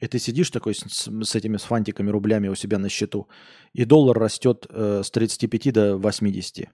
и 0.00 0.06
ты 0.06 0.18
сидишь 0.18 0.50
такой 0.50 0.74
с, 0.74 1.08
с 1.08 1.34
этими 1.34 1.56
с 1.56 1.62
фантиками, 1.62 2.10
рублями 2.10 2.48
у 2.48 2.54
себя 2.54 2.78
на 2.78 2.88
счету, 2.88 3.28
и 3.72 3.84
доллар 3.84 4.18
растет 4.18 4.66
э, 4.68 5.02
с 5.04 5.10
35 5.10 5.72
до 5.72 5.96
80. 5.96 6.68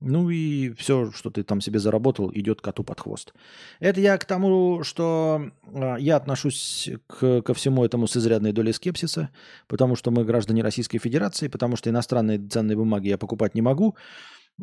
Ну 0.00 0.30
и 0.30 0.72
все, 0.72 1.12
что 1.12 1.30
ты 1.30 1.42
там 1.42 1.60
себе 1.60 1.78
заработал, 1.78 2.30
идет 2.32 2.62
коту 2.62 2.82
под 2.82 3.00
хвост. 3.00 3.34
Это 3.80 4.00
я 4.00 4.16
к 4.16 4.24
тому, 4.24 4.82
что 4.82 5.50
э, 5.66 5.96
я 5.98 6.16
отношусь 6.16 6.88
к, 7.06 7.42
ко 7.42 7.52
всему 7.52 7.84
этому 7.84 8.06
с 8.06 8.16
изрядной 8.16 8.52
долей 8.52 8.72
скепсиса, 8.72 9.28
потому 9.68 9.96
что 9.96 10.10
мы 10.10 10.24
граждане 10.24 10.62
Российской 10.62 10.98
Федерации, 10.98 11.48
потому 11.48 11.76
что 11.76 11.90
иностранные 11.90 12.38
ценные 12.38 12.78
бумаги 12.78 13.08
я 13.08 13.18
покупать 13.18 13.54
не 13.54 13.60
могу. 13.60 13.94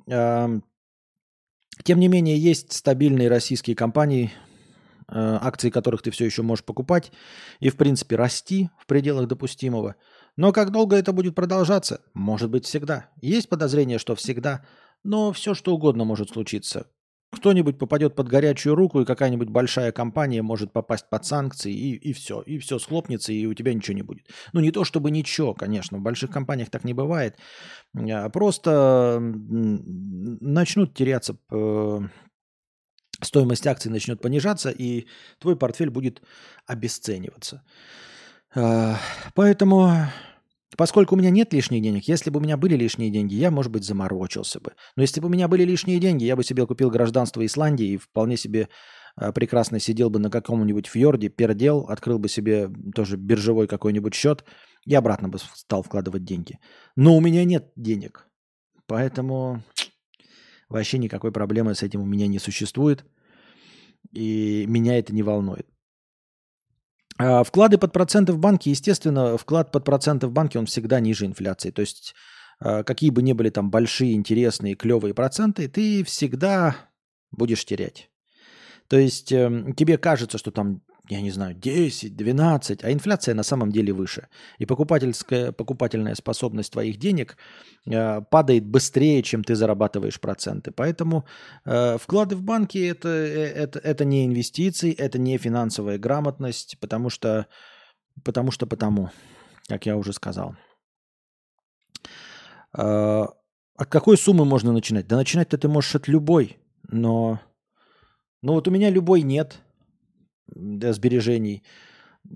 Тем 0.06 0.64
не 1.86 2.08
менее, 2.08 2.38
есть 2.40 2.74
стабильные 2.74 3.30
российские 3.30 3.76
компании, 3.76 4.32
э, 5.08 5.14
акции 5.14 5.70
которых 5.70 6.02
ты 6.02 6.10
все 6.10 6.26
еще 6.26 6.42
можешь 6.42 6.66
покупать 6.66 7.12
и, 7.60 7.70
в 7.70 7.78
принципе, 7.78 8.16
расти 8.16 8.72
в 8.80 8.88
пределах 8.88 9.28
допустимого. 9.28 9.96
Но 10.36 10.52
как 10.52 10.72
долго 10.72 10.96
это 10.96 11.14
будет 11.14 11.36
продолжаться? 11.36 12.02
Может 12.16 12.50
быть, 12.50 12.66
всегда. 12.66 13.12
Есть 13.22 13.50
подозрение, 13.50 14.00
что 14.00 14.16
всегда– 14.16 14.66
но 15.04 15.32
все 15.32 15.54
что 15.54 15.74
угодно 15.74 16.06
может 16.06 16.30
случиться. 16.30 16.88
Кто-нибудь 17.32 17.78
попадет 17.78 18.16
под 18.16 18.30
горячую 18.30 18.76
руку, 18.76 19.02
и 19.02 19.06
какая-нибудь 19.06 19.50
большая 19.50 19.92
компания 19.92 20.42
может 20.42 20.72
попасть 20.72 21.10
под 21.10 21.26
санкции, 21.26 21.74
и, 21.74 21.96
и 21.96 22.14
все. 22.14 22.42
И 22.42 22.58
все 22.58 22.80
схлопнется, 22.80 23.34
и 23.34 23.46
у 23.46 23.54
тебя 23.54 23.74
ничего 23.74 23.96
не 23.96 24.02
будет. 24.02 24.28
Ну, 24.54 24.62
не 24.62 24.72
то 24.72 24.86
чтобы 24.86 25.12
ничего, 25.12 25.54
конечно. 25.54 25.98
В 25.98 26.02
больших 26.02 26.32
компаниях 26.32 26.70
так 26.70 26.86
не 26.86 26.94
бывает. 26.94 27.38
А 27.96 28.30
просто 28.30 29.20
начнут 29.22 30.94
теряться 30.94 31.38
стоимость 33.22 33.68
акций 33.68 33.92
начнет 33.92 34.22
понижаться, 34.22 34.70
и 34.70 35.08
твой 35.40 35.58
портфель 35.58 35.90
будет 35.90 36.22
обесцениваться. 36.66 37.64
А, 38.56 38.98
поэтому 39.34 39.92
Поскольку 40.76 41.16
у 41.16 41.18
меня 41.18 41.30
нет 41.30 41.54
лишних 41.54 41.82
денег, 41.82 42.08
если 42.08 42.30
бы 42.30 42.40
у 42.40 42.44
меня 42.44 42.58
были 42.58 42.76
лишние 42.76 43.10
деньги, 43.10 43.36
я, 43.36 43.52
может 43.52 43.72
быть, 43.72 43.86
заморочился 43.86 44.60
бы. 44.60 44.74
Но 44.96 45.02
если 45.02 45.22
бы 45.22 45.28
у 45.28 45.32
меня 45.32 45.48
были 45.48 45.64
лишние 45.64 46.00
деньги, 46.00 46.26
я 46.26 46.36
бы 46.36 46.44
себе 46.44 46.68
купил 46.68 46.90
гражданство 46.90 47.46
Исландии 47.46 47.88
и 47.88 47.98
вполне 47.98 48.36
себе 48.36 48.68
э, 49.20 49.32
прекрасно 49.32 49.80
сидел 49.80 50.10
бы 50.10 50.20
на 50.20 50.30
каком-нибудь 50.30 50.88
фьорде, 50.88 51.30
пердел, 51.30 51.86
открыл 51.88 52.20
бы 52.20 52.28
себе 52.28 52.70
тоже 52.94 53.16
биржевой 53.16 53.68
какой-нибудь 53.68 54.14
счет 54.14 54.44
и 54.86 54.94
обратно 54.94 55.30
бы 55.30 55.40
стал 55.40 55.84
вкладывать 55.84 56.26
деньги. 56.26 56.60
Но 56.98 57.16
у 57.16 57.22
меня 57.22 57.46
нет 57.46 57.72
денег. 57.78 58.28
Поэтому 58.88 59.64
вообще 60.68 60.98
никакой 60.98 61.32
проблемы 61.32 61.76
с 61.76 61.84
этим 61.84 62.02
у 62.02 62.06
меня 62.06 62.28
не 62.28 62.40
существует. 62.40 63.06
И 64.12 64.66
меня 64.68 65.00
это 65.00 65.14
не 65.14 65.24
волнует. 65.24 65.68
А 67.20 67.44
вклады 67.44 67.78
под 67.78 67.94
проценты 67.94 68.34
в 68.34 68.38
банке, 68.38 68.70
естественно, 68.70 69.38
вклад 69.38 69.72
под 69.72 69.84
проценты 69.84 70.28
в 70.28 70.32
банке, 70.32 70.60
он 70.60 70.66
всегда 70.66 71.00
ниже 71.00 71.26
инфляции. 71.26 71.72
То 71.72 71.82
есть 71.82 72.14
а, 72.60 72.84
какие 72.84 73.10
бы 73.10 73.22
ни 73.22 73.34
были 73.34 73.50
там 73.50 73.70
большие, 73.70 74.14
интересные, 74.14 74.76
клевые 74.76 75.14
проценты, 75.14 75.68
ты 75.68 76.04
всегда 76.04 76.76
будешь 77.32 77.66
терять. 77.66 78.10
То 78.88 78.98
есть 78.98 79.32
эм, 79.32 79.74
тебе 79.74 79.98
кажется, 79.98 80.38
что 80.38 80.52
там 80.52 80.82
я 81.10 81.22
не 81.22 81.32
знаю, 81.32 81.54
10, 81.54 82.16
12, 82.16 82.84
а 82.84 82.92
инфляция 82.92 83.36
на 83.36 83.44
самом 83.44 83.72
деле 83.72 83.94
выше. 83.94 84.28
И 84.60 84.66
покупательская, 84.66 85.52
покупательная 85.52 86.16
способность 86.16 86.74
твоих 86.74 86.98
денег 86.98 87.38
э, 87.86 88.22
падает 88.22 88.66
быстрее, 88.66 89.24
чем 89.24 89.44
ты 89.44 89.56
зарабатываешь 89.56 90.20
проценты. 90.20 90.72
Поэтому 90.72 91.26
э, 91.66 91.98
вклады 91.98 92.36
в 92.36 92.44
банки 92.44 92.78
это, 92.78 93.08
э, 93.08 93.46
это, 93.64 93.80
это 93.80 94.06
не 94.06 94.26
инвестиции, 94.26 94.94
это 94.94 95.18
не 95.18 95.38
финансовая 95.38 95.98
грамотность, 95.98 96.78
потому 96.80 97.10
что, 97.10 97.48
потому 98.24 98.52
что 98.52 98.68
потому, 98.68 99.10
как 99.68 99.86
я 99.86 99.96
уже 99.96 100.14
сказал. 100.14 100.56
Э, 102.78 103.26
от 103.78 103.90
какой 103.90 104.18
суммы 104.18 104.46
можно 104.46 104.74
начинать? 104.74 105.08
Да 105.08 105.16
начинать-то 105.16 105.58
ты 105.58 105.68
можешь 105.68 105.96
от 105.96 106.08
любой, 106.08 106.58
но... 106.90 107.40
Ну 108.44 108.54
вот 108.54 108.68
у 108.68 108.72
меня 108.72 108.90
любой 108.90 109.22
нет– 109.22 109.62
для 110.48 110.94
сбережений. 110.94 111.64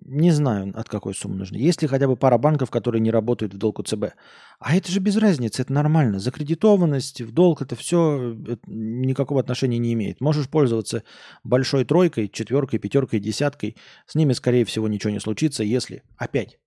Не 0.06 0.32
знаю, 0.32 0.72
от 0.76 0.88
какой 0.88 1.14
суммы 1.14 1.36
нужно. 1.36 1.58
Есть 1.58 1.82
ли 1.82 1.88
хотя 1.88 2.08
бы 2.08 2.16
пара 2.16 2.38
банков, 2.38 2.70
которые 2.70 3.02
не 3.02 3.12
работают 3.12 3.54
в 3.54 3.58
долг 3.58 3.80
у 3.80 3.84
ЦБ? 3.84 4.14
А 4.60 4.76
это 4.76 4.90
же 4.90 5.02
без 5.02 5.18
разницы, 5.18 5.64
это 5.64 5.74
нормально. 5.74 6.20
Закредитованность 6.20 7.22
в 7.22 7.34
долг, 7.34 7.62
это 7.62 7.76
все 7.76 8.38
это 8.48 8.62
никакого 8.68 9.42
отношения 9.42 9.80
не 9.80 9.92
имеет. 9.94 10.22
Можешь 10.22 10.48
пользоваться 10.48 11.04
большой 11.44 11.84
тройкой, 11.84 12.30
четверкой, 12.30 12.80
пятеркой, 12.80 13.20
десяткой. 13.20 13.76
С 14.06 14.16
ними, 14.16 14.32
скорее 14.34 14.64
всего, 14.64 14.88
ничего 14.88 15.12
не 15.12 15.20
случится, 15.20 15.64
если... 15.64 16.04
Опять, 16.16 16.58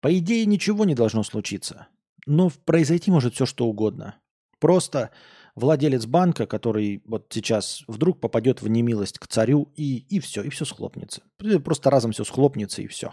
по 0.00 0.16
идее, 0.16 0.46
ничего 0.46 0.84
не 0.84 0.94
должно 0.94 1.22
случиться. 1.22 1.88
Но 2.26 2.50
произойти 2.64 3.10
может 3.10 3.34
все, 3.34 3.46
что 3.46 3.66
угодно. 3.66 4.16
Просто 4.60 5.10
владелец 5.54 6.06
банка, 6.06 6.46
который 6.46 7.02
вот 7.06 7.26
сейчас 7.30 7.84
вдруг 7.86 8.20
попадет 8.20 8.62
в 8.62 8.68
немилость 8.68 9.18
к 9.18 9.26
царю, 9.26 9.72
и, 9.76 9.98
и 10.08 10.20
все, 10.20 10.42
и 10.42 10.50
все 10.50 10.64
схлопнется. 10.64 11.22
Просто 11.64 11.90
разом 11.90 12.12
все 12.12 12.24
схлопнется, 12.24 12.82
и 12.82 12.86
все. 12.86 13.12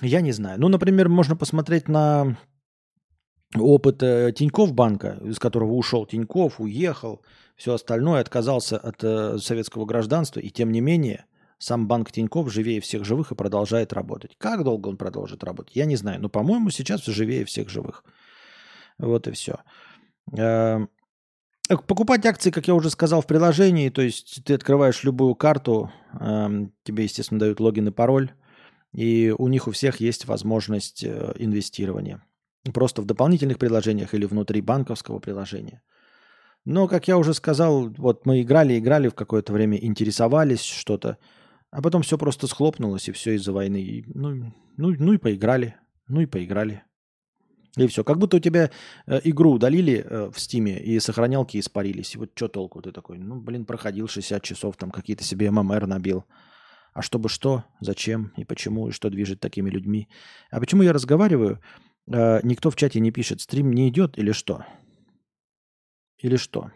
Я 0.00 0.20
не 0.20 0.32
знаю. 0.32 0.60
Ну, 0.60 0.68
например, 0.68 1.08
можно 1.08 1.36
посмотреть 1.36 1.88
на 1.88 2.36
опыт 3.56 4.02
э, 4.02 4.32
Тиньков 4.34 4.72
банка, 4.74 5.18
из 5.24 5.38
которого 5.38 5.72
ушел 5.72 6.06
Тиньков, 6.06 6.60
уехал, 6.60 7.22
все 7.56 7.74
остальное, 7.74 8.20
отказался 8.20 8.76
от 8.76 9.02
э, 9.04 9.38
советского 9.38 9.86
гражданства, 9.86 10.40
и 10.40 10.50
тем 10.50 10.72
не 10.72 10.80
менее 10.80 11.26
сам 11.58 11.86
банк 11.86 12.10
Тиньков 12.10 12.52
живее 12.52 12.80
всех 12.80 13.04
живых 13.04 13.30
и 13.30 13.36
продолжает 13.36 13.92
работать. 13.92 14.34
Как 14.38 14.64
долго 14.64 14.88
он 14.88 14.96
продолжит 14.96 15.44
работать, 15.44 15.76
я 15.76 15.84
не 15.84 15.96
знаю, 15.96 16.20
но, 16.20 16.28
по-моему, 16.28 16.70
сейчас 16.70 17.04
живее 17.04 17.44
всех 17.44 17.68
живых. 17.68 18.04
Вот 18.98 19.26
и 19.26 19.32
все. 19.32 19.56
Эм, 20.32 20.88
покупать 21.68 22.24
акции, 22.26 22.50
как 22.50 22.68
я 22.68 22.74
уже 22.74 22.90
сказал, 22.90 23.22
в 23.22 23.26
приложении, 23.26 23.88
то 23.88 24.02
есть 24.02 24.42
ты 24.44 24.54
открываешь 24.54 25.04
любую 25.04 25.34
карту, 25.34 25.90
эм, 26.20 26.72
тебе, 26.84 27.04
естественно, 27.04 27.40
дают 27.40 27.60
логин 27.60 27.88
и 27.88 27.90
пароль, 27.90 28.32
и 28.92 29.34
у 29.36 29.48
них 29.48 29.66
у 29.66 29.72
всех 29.72 30.00
есть 30.00 30.26
возможность 30.26 31.02
э, 31.02 31.32
инвестирования. 31.36 32.22
Просто 32.72 33.02
в 33.02 33.06
дополнительных 33.06 33.58
приложениях 33.58 34.14
или 34.14 34.24
внутри 34.24 34.60
банковского 34.60 35.18
приложения. 35.18 35.82
Но, 36.64 36.88
как 36.88 37.08
я 37.08 37.18
уже 37.18 37.34
сказал, 37.34 37.90
вот 37.98 38.24
мы 38.24 38.40
играли, 38.40 38.78
играли 38.78 39.08
в 39.08 39.14
какое-то 39.14 39.52
время, 39.52 39.76
интересовались 39.76 40.62
что-то, 40.62 41.18
а 41.70 41.82
потом 41.82 42.02
все 42.02 42.16
просто 42.16 42.46
схлопнулось, 42.46 43.08
и 43.08 43.12
все 43.12 43.34
из-за 43.34 43.52
войны. 43.52 43.82
И, 43.82 44.04
ну, 44.06 44.54
ну, 44.76 44.94
ну 44.98 45.12
и 45.12 45.18
поиграли, 45.18 45.76
ну 46.06 46.20
и 46.20 46.26
поиграли. 46.26 46.84
И 47.76 47.86
все. 47.88 48.04
Как 48.04 48.18
будто 48.18 48.36
у 48.36 48.40
тебя 48.40 48.70
э, 49.06 49.20
игру 49.24 49.52
удалили 49.52 50.04
э, 50.08 50.30
в 50.30 50.38
стиме, 50.38 50.78
и 50.78 51.00
сохранялки 51.00 51.58
испарились. 51.58 52.14
И 52.14 52.18
вот 52.18 52.30
что 52.34 52.48
толку 52.48 52.80
ты 52.80 52.92
такой? 52.92 53.18
Ну, 53.18 53.40
блин, 53.40 53.64
проходил 53.64 54.06
60 54.06 54.42
часов, 54.42 54.76
там 54.76 54.90
какие-то 54.90 55.24
себе 55.24 55.50
ММР 55.50 55.86
набил. 55.86 56.24
А 56.92 57.02
чтобы 57.02 57.28
что, 57.28 57.64
зачем 57.80 58.32
и 58.36 58.44
почему, 58.44 58.88
и 58.88 58.92
что 58.92 59.10
движет 59.10 59.40
такими 59.40 59.68
людьми. 59.68 60.08
А 60.50 60.60
почему 60.60 60.82
я 60.82 60.92
разговариваю? 60.92 61.60
Э, 62.06 62.40
никто 62.44 62.70
в 62.70 62.76
чате 62.76 63.00
не 63.00 63.10
пишет, 63.10 63.40
стрим 63.40 63.72
не 63.72 63.88
идет 63.88 64.18
или 64.18 64.30
что? 64.30 64.64
Или 66.18 66.36
что? 66.36 66.70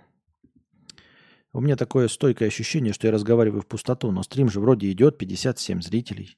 У 1.52 1.60
меня 1.60 1.76
такое 1.76 2.08
стойкое 2.08 2.48
ощущение, 2.48 2.92
что 2.92 3.06
я 3.06 3.12
разговариваю 3.12 3.62
в 3.62 3.66
пустоту, 3.66 4.10
но 4.10 4.22
стрим 4.22 4.50
же 4.50 4.60
вроде 4.60 4.90
идет, 4.90 5.16
57 5.16 5.80
зрителей. 5.80 6.36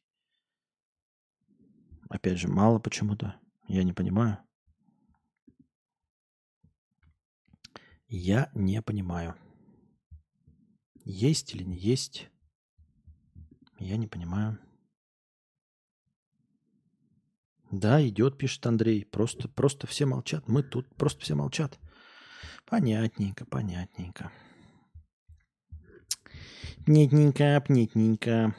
Опять 2.09 2.38
же, 2.38 2.49
мало 2.49 2.79
почему-то. 2.79 3.37
Я 3.67 3.85
не 3.85 3.93
понимаю. 3.93 4.38
Я 8.12 8.50
не 8.55 8.83
понимаю. 8.83 9.37
Есть 11.05 11.55
или 11.55 11.62
не 11.62 11.76
есть? 11.79 12.29
Я 13.79 13.97
не 13.97 14.09
понимаю. 14.09 14.59
Да, 17.71 18.05
идет, 18.07 18.37
пишет 18.37 18.67
Андрей. 18.67 19.05
Просто, 19.05 19.49
просто 19.49 19.87
все 19.87 20.07
молчат. 20.07 20.49
Мы 20.49 20.64
тут, 20.64 20.93
просто 20.97 21.21
все 21.21 21.37
молчат. 21.37 21.79
Понятненько, 22.67 23.45
понятненько. 23.47 24.33
Нетненько, 26.88 27.62
пнетненько. 27.64 28.57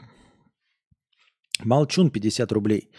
Молчун 1.60 2.10
50 2.10 2.50
рублей. 2.54 2.90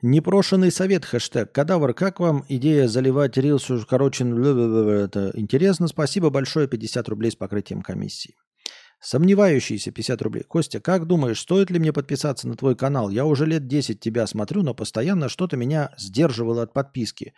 Непрошенный 0.00 0.70
совет, 0.70 1.04
хэштег. 1.04 1.50
Кадавр, 1.50 1.92
как 1.92 2.20
вам 2.20 2.44
идея 2.48 2.86
заливать 2.86 3.36
рилс 3.36 3.68
укорочен? 3.68 4.32
Это 4.88 5.32
интересно. 5.34 5.88
Спасибо 5.88 6.30
большое. 6.30 6.68
50 6.68 7.08
рублей 7.08 7.32
с 7.32 7.34
покрытием 7.36 7.82
комиссии. 7.82 8.36
Сомневающийся 9.00 9.90
50 9.90 10.22
рублей. 10.22 10.44
Костя, 10.44 10.78
как 10.78 11.06
думаешь, 11.06 11.40
стоит 11.40 11.70
ли 11.70 11.80
мне 11.80 11.92
подписаться 11.92 12.46
на 12.46 12.54
твой 12.54 12.76
канал? 12.76 13.10
Я 13.10 13.24
уже 13.24 13.44
лет 13.44 13.66
10 13.66 13.98
тебя 13.98 14.28
смотрю, 14.28 14.62
но 14.62 14.72
постоянно 14.72 15.28
что-то 15.28 15.56
меня 15.56 15.90
сдерживало 15.98 16.62
от 16.62 16.72
подписки. 16.72 17.34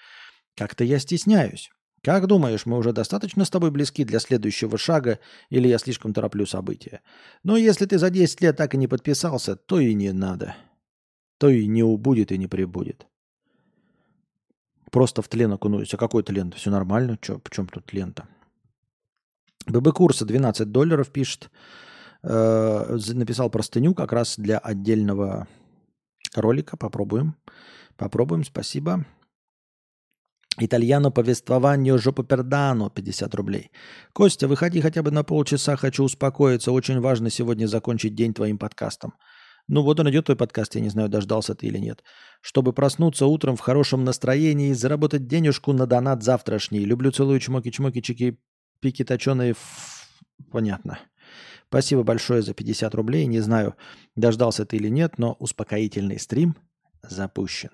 Как-то 0.55 0.85
я 0.85 0.99
стесняюсь. 0.99 1.71
Как 2.03 2.27
думаешь, 2.27 2.67
мы 2.67 2.77
уже 2.77 2.93
достаточно 2.93 3.47
с 3.47 3.51
тобой 3.51 3.71
близки 3.71 4.05
для 4.05 4.21
следующего 4.21 4.77
шага, 4.77 5.19
или 5.49 5.67
я 5.67 5.79
слишком 5.79 6.13
тороплю 6.13 6.45
события? 6.45 7.01
Но 7.43 7.57
если 7.57 7.87
ты 7.87 7.99
за 7.99 8.11
10 8.11 8.43
лет 8.43 8.57
так 8.59 8.75
и 8.75 8.79
не 8.79 8.87
подписался, 8.87 9.57
то 9.57 9.81
и 9.81 9.95
не 9.95 10.13
надо 10.13 10.57
то 11.41 11.49
и 11.49 11.67
не 11.67 11.83
убудет 11.83 12.33
и 12.33 12.39
не 12.39 12.47
прибудет. 12.47 13.07
Просто 14.91 15.23
в 15.23 15.29
тлен 15.29 15.53
окунусь. 15.53 15.95
А 15.95 15.97
какой 15.97 16.23
тлен? 16.23 16.53
Все 16.53 16.71
нормально. 16.71 17.19
Чё, 17.23 17.41
в 17.43 17.51
чем 17.51 17.67
тут 17.67 17.95
лента? 17.95 18.29
ББ 19.67 19.93
курса 19.95 20.27
12 20.27 20.71
долларов 20.71 21.11
пишет. 21.11 21.51
Э, 22.23 22.99
написал 23.15 23.49
простыню 23.49 23.95
как 23.95 24.13
раз 24.13 24.39
для 24.39 24.59
отдельного 24.59 25.49
ролика. 26.35 26.77
Попробуем. 26.77 27.37
Попробуем, 27.97 28.45
спасибо. 28.45 29.07
Итальяно 30.59 31.11
повествование 31.11 31.97
жопу 31.97 32.23
пердану 32.23 32.91
50 32.91 33.35
рублей. 33.35 33.71
Костя, 34.13 34.47
выходи 34.47 34.83
хотя 34.83 35.03
бы 35.03 35.11
на 35.11 35.25
полчаса, 35.25 35.77
хочу 35.77 36.05
успокоиться. 36.05 36.71
Очень 36.71 37.01
важно 37.01 37.31
сегодня 37.31 37.67
закончить 37.67 38.15
день 38.15 38.35
твоим 38.35 38.59
подкастом. 38.59 39.15
Ну 39.69 39.83
вот 39.83 40.01
он 40.01 40.11
идет 40.11 40.27
твой 40.27 40.37
подкаст, 40.37 40.75
я 40.75 40.81
не 40.81 40.89
знаю, 40.89 41.09
дождался 41.09 41.55
ты 41.55 41.67
или 41.67 41.79
нет. 41.79 42.03
Чтобы 42.41 42.73
проснуться 42.73 43.27
утром 43.27 43.57
в 43.57 43.61
хорошем 43.61 44.05
настроении 44.05 44.71
и 44.71 44.75
заработать 44.75 45.27
денежку 45.27 45.73
на 45.73 45.87
донат 45.87 46.23
завтрашний. 46.23 46.85
Люблю, 46.85 47.11
целую, 47.11 47.41
чмоки-чмоки, 47.41 48.01
чики, 48.01 48.39
пики 48.81 49.05
точеные. 49.05 49.55
Понятно. 50.51 50.99
Спасибо 51.69 52.03
большое 52.03 52.43
за 52.43 52.53
50 52.53 52.95
рублей. 52.97 53.27
Не 53.27 53.41
знаю, 53.41 53.77
дождался 54.17 54.67
ты 54.67 54.77
или 54.77 54.89
нет, 54.89 55.19
но 55.19 55.35
успокоительный 55.39 56.19
стрим 56.19 56.57
запущен. 57.03 57.71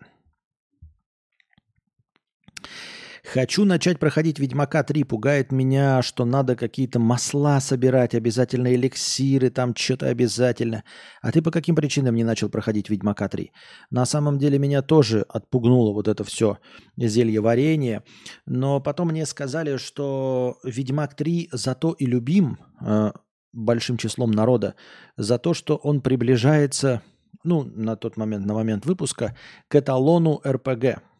Хочу 3.32 3.64
начать 3.64 3.98
проходить 3.98 4.38
Ведьмака 4.38 4.84
3. 4.84 5.02
Пугает 5.02 5.50
меня, 5.50 6.00
что 6.00 6.24
надо 6.24 6.54
какие-то 6.54 7.00
масла 7.00 7.58
собирать, 7.58 8.14
обязательно 8.14 8.72
эликсиры, 8.72 9.50
там 9.50 9.74
что-то 9.74 10.06
обязательно. 10.06 10.84
А 11.22 11.32
ты 11.32 11.42
по 11.42 11.50
каким 11.50 11.74
причинам 11.74 12.14
не 12.14 12.22
начал 12.22 12.48
проходить 12.48 12.88
Ведьмака 12.88 13.28
3? 13.28 13.50
На 13.90 14.06
самом 14.06 14.38
деле 14.38 14.60
меня 14.60 14.80
тоже 14.80 15.22
отпугнуло 15.22 15.92
вот 15.92 16.06
это 16.06 16.22
все 16.22 16.58
зелье 16.96 17.40
варенье. 17.40 18.04
Но 18.46 18.80
потом 18.80 19.08
мне 19.08 19.26
сказали, 19.26 19.76
что 19.76 20.58
Ведьмак 20.62 21.16
3 21.16 21.48
зато 21.50 21.92
и 21.98 22.06
любим 22.06 22.58
э, 22.80 23.10
большим 23.52 23.96
числом 23.96 24.30
народа 24.30 24.76
за 25.16 25.38
то, 25.38 25.52
что 25.52 25.74
он 25.74 26.00
приближается, 26.00 27.02
ну, 27.42 27.64
на 27.64 27.96
тот 27.96 28.16
момент, 28.16 28.46
на 28.46 28.54
момент 28.54 28.86
выпуска, 28.86 29.36
к 29.66 29.74
эталону 29.74 30.40
РПГ– 30.44 31.02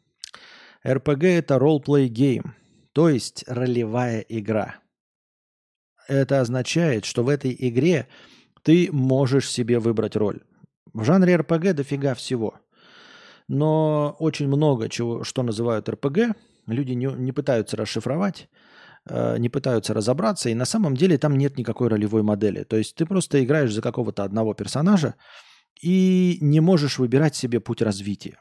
RPG– 0.86 1.26
это 1.38 1.56
role-play 1.56 2.08
game, 2.08 2.50
то 2.92 3.08
есть 3.08 3.44
ролевая 3.48 4.20
игра. 4.20 4.76
Это 6.06 6.40
означает, 6.40 7.04
что 7.04 7.24
в 7.24 7.28
этой 7.28 7.56
игре 7.58 8.06
ты 8.62 8.90
можешь 8.92 9.50
себе 9.50 9.80
выбрать 9.80 10.14
роль. 10.14 10.42
В 10.92 11.02
жанре 11.02 11.34
RPG 11.34 11.72
дофига 11.72 12.14
всего. 12.14 12.54
Но 13.48 14.14
очень 14.20 14.46
много 14.46 14.88
чего, 14.88 15.24
что 15.24 15.42
называют 15.42 15.88
RPG, 15.88 16.34
люди 16.68 16.92
не, 16.92 17.06
не 17.06 17.32
пытаются 17.32 17.76
расшифровать, 17.76 18.48
э, 19.08 19.38
не 19.38 19.48
пытаются 19.48 19.92
разобраться, 19.92 20.50
и 20.50 20.54
на 20.54 20.66
самом 20.66 20.96
деле 20.96 21.18
там 21.18 21.36
нет 21.36 21.58
никакой 21.58 21.88
ролевой 21.88 22.22
модели. 22.22 22.62
То 22.62 22.76
есть 22.76 22.94
ты 22.94 23.06
просто 23.06 23.42
играешь 23.42 23.74
за 23.74 23.82
какого-то 23.82 24.22
одного 24.22 24.54
персонажа 24.54 25.16
и 25.82 26.38
не 26.40 26.60
можешь 26.60 26.98
выбирать 26.98 27.34
себе 27.34 27.58
путь 27.58 27.82
развития. 27.82 28.38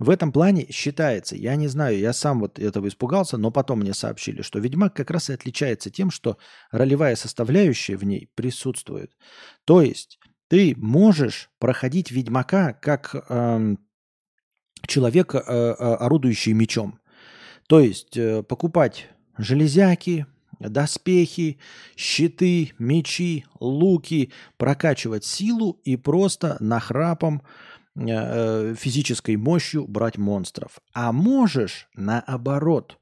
В 0.00 0.08
этом 0.08 0.32
плане 0.32 0.66
считается, 0.70 1.36
я 1.36 1.56
не 1.56 1.68
знаю, 1.68 1.98
я 1.98 2.14
сам 2.14 2.40
вот 2.40 2.58
этого 2.58 2.88
испугался, 2.88 3.36
но 3.36 3.50
потом 3.50 3.80
мне 3.80 3.92
сообщили, 3.92 4.40
что 4.40 4.58
Ведьмак 4.58 4.96
как 4.96 5.10
раз 5.10 5.28
и 5.28 5.34
отличается 5.34 5.90
тем, 5.90 6.10
что 6.10 6.38
ролевая 6.70 7.16
составляющая 7.16 7.98
в 7.98 8.04
ней 8.04 8.30
присутствует. 8.34 9.12
То 9.66 9.82
есть 9.82 10.18
ты 10.48 10.74
можешь 10.78 11.50
проходить 11.58 12.10
Ведьмака 12.12 12.72
как 12.72 13.14
э, 13.14 13.76
человек, 14.86 15.34
э, 15.34 15.38
орудующий 15.38 16.54
мечом. 16.54 16.98
То 17.68 17.80
есть 17.80 18.16
э, 18.16 18.42
покупать 18.42 19.06
железяки, 19.36 20.24
доспехи, 20.60 21.58
щиты, 21.94 22.72
мечи, 22.78 23.44
луки, 23.60 24.32
прокачивать 24.56 25.26
силу 25.26 25.78
и 25.84 25.96
просто 25.96 26.56
нахрапом 26.58 27.42
Э, 27.42 27.46
физической 27.96 29.36
мощью 29.36 29.86
брать 29.86 30.16
монстров. 30.16 30.80
А 30.94 31.12
можешь 31.12 31.88
наоборот 31.94 32.98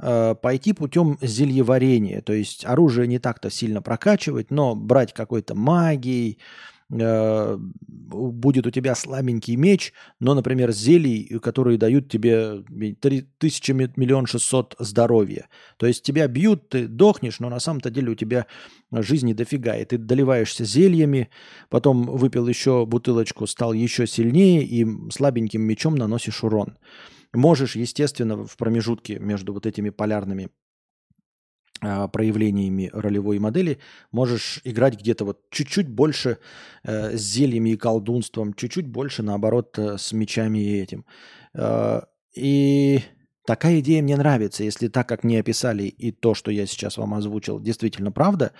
э, 0.00 0.34
пойти 0.40 0.72
путем 0.72 1.18
зельеварения. 1.20 2.22
То 2.22 2.32
есть 2.32 2.64
оружие 2.64 3.06
не 3.06 3.18
так-то 3.18 3.50
сильно 3.50 3.82
прокачивать, 3.82 4.50
но 4.50 4.74
брать 4.74 5.12
какой-то 5.12 5.54
магией, 5.54 6.38
Э, 6.38 6.77
будет 6.90 8.66
у 8.66 8.70
тебя 8.70 8.94
слабенький 8.94 9.56
меч, 9.56 9.92
но, 10.20 10.34
например, 10.34 10.72
зелий, 10.72 11.38
которые 11.38 11.76
дают 11.76 12.08
тебе 12.08 12.62
3000 13.00 13.72
миллион 13.96 14.26
600 14.26 14.76
здоровья. 14.78 15.48
То 15.76 15.86
есть 15.86 16.02
тебя 16.02 16.26
бьют, 16.28 16.70
ты 16.70 16.88
дохнешь, 16.88 17.40
но 17.40 17.50
на 17.50 17.60
самом-то 17.60 17.90
деле 17.90 18.12
у 18.12 18.14
тебя 18.14 18.46
жизни 18.90 19.34
дофига. 19.34 19.76
И 19.76 19.84
ты 19.84 19.98
доливаешься 19.98 20.64
зельями, 20.64 21.28
потом 21.68 22.04
выпил 22.04 22.48
еще 22.48 22.86
бутылочку, 22.86 23.46
стал 23.46 23.74
еще 23.74 24.06
сильнее 24.06 24.64
и 24.64 24.86
слабеньким 25.10 25.60
мечом 25.62 25.94
наносишь 25.94 26.42
урон. 26.42 26.78
Можешь, 27.34 27.76
естественно, 27.76 28.46
в 28.46 28.56
промежутке 28.56 29.18
между 29.18 29.52
вот 29.52 29.66
этими 29.66 29.90
полярными 29.90 30.48
проявлениями 31.80 32.90
ролевой 32.92 33.38
модели 33.38 33.78
можешь 34.12 34.60
играть 34.64 34.98
где-то 34.98 35.24
вот 35.24 35.50
чуть-чуть 35.50 35.88
больше 35.88 36.38
э, 36.84 37.16
с 37.16 37.20
зельями 37.20 37.70
и 37.70 37.76
колдунством, 37.76 38.54
чуть-чуть 38.54 38.86
больше, 38.86 39.22
наоборот, 39.22 39.78
э, 39.78 39.98
с 39.98 40.12
мечами 40.12 40.58
и 40.58 40.80
этим. 40.80 41.04
Э, 41.54 42.02
и 42.34 43.00
такая 43.46 43.80
идея 43.80 44.02
мне 44.02 44.16
нравится. 44.16 44.64
Если 44.64 44.88
так, 44.88 45.08
как 45.08 45.24
мне 45.24 45.40
описали, 45.40 45.84
и 45.84 46.12
то, 46.12 46.34
что 46.34 46.50
я 46.50 46.66
сейчас 46.66 46.98
вам 46.98 47.14
озвучил, 47.14 47.60
действительно 47.60 48.12
правда, 48.12 48.52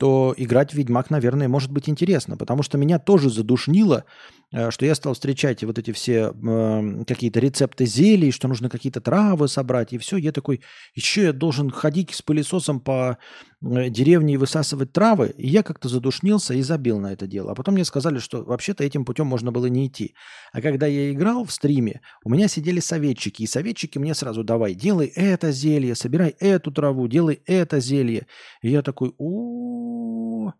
то 0.00 0.34
играть 0.38 0.72
в 0.72 0.76
Ведьмак, 0.78 1.10
наверное, 1.10 1.46
может 1.46 1.70
быть 1.70 1.90
интересно, 1.90 2.38
потому 2.38 2.62
что 2.62 2.78
меня 2.78 2.98
тоже 2.98 3.28
задушнило 3.28 4.06
Э, 4.52 4.70
что 4.70 4.84
я 4.84 4.94
стал 4.94 5.14
встречать 5.14 5.62
вот 5.62 5.78
эти 5.78 5.92
все 5.92 6.32
э, 6.32 7.04
какие-то 7.06 7.38
рецепты 7.38 7.86
зелий, 7.86 8.32
что 8.32 8.48
нужно 8.48 8.68
какие-то 8.68 9.00
травы 9.00 9.46
собрать, 9.48 9.92
и 9.92 9.98
все. 9.98 10.16
Я 10.16 10.32
такой, 10.32 10.60
еще 10.94 11.24
я 11.24 11.32
должен 11.32 11.70
ходить 11.70 12.12
с 12.12 12.22
пылесосом 12.22 12.80
по 12.80 13.18
э, 13.62 13.90
деревне 13.90 14.34
и 14.34 14.36
высасывать 14.36 14.92
травы. 14.92 15.34
И 15.36 15.48
я 15.48 15.62
как-то 15.62 15.88
задушнился 15.88 16.54
и 16.54 16.62
забил 16.62 16.98
на 16.98 17.12
это 17.12 17.26
дело. 17.26 17.52
А 17.52 17.54
потом 17.54 17.74
мне 17.74 17.84
сказали, 17.84 18.18
что 18.18 18.44
вообще-то 18.44 18.84
этим 18.84 19.04
путем 19.04 19.26
можно 19.26 19.52
было 19.52 19.66
не 19.66 19.86
идти. 19.86 20.14
А 20.52 20.60
когда 20.60 20.86
я 20.86 21.12
играл 21.12 21.44
в 21.44 21.52
стриме, 21.52 22.00
у 22.24 22.30
меня 22.30 22.48
сидели 22.48 22.80
советчики, 22.80 23.42
и 23.42 23.46
советчики 23.46 23.98
мне 23.98 24.14
сразу 24.14 24.44
давай, 24.44 24.74
делай 24.74 25.06
это 25.06 25.52
зелье, 25.52 25.94
собирай 25.94 26.34
эту 26.40 26.72
траву, 26.72 27.08
делай 27.08 27.42
это 27.46 27.80
зелье. 27.80 28.26
И 28.62 28.70
я 28.70 28.82
такой, 28.82 29.14
о 29.18 30.52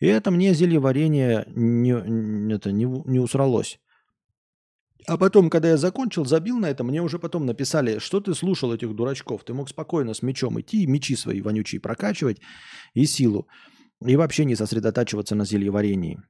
и 0.00 0.06
это 0.06 0.30
мне 0.30 0.52
зелье 0.54 0.80
варенье 0.80 1.46
не, 1.48 2.52
это, 2.52 2.72
не, 2.72 2.84
не 2.84 3.18
усралось. 3.20 3.78
А 5.06 5.18
потом, 5.18 5.50
когда 5.50 5.68
я 5.68 5.76
закончил, 5.76 6.24
забил 6.24 6.58
на 6.58 6.66
это, 6.66 6.82
мне 6.84 7.02
уже 7.02 7.18
потом 7.18 7.44
написали, 7.46 7.98
что 7.98 8.20
ты 8.20 8.34
слушал 8.34 8.72
этих 8.72 8.94
дурачков. 8.94 9.44
Ты 9.44 9.52
мог 9.52 9.68
спокойно 9.68 10.14
с 10.14 10.22
мечом 10.22 10.60
идти, 10.60 10.86
мечи 10.86 11.14
свои 11.16 11.40
вонючие 11.42 11.80
прокачивать 11.80 12.40
и 12.94 13.04
силу. 13.04 13.46
И 14.04 14.16
вообще 14.16 14.44
не 14.44 14.56
сосредотачиваться 14.56 15.34
на 15.34 15.44
зельеварении. 15.44 16.20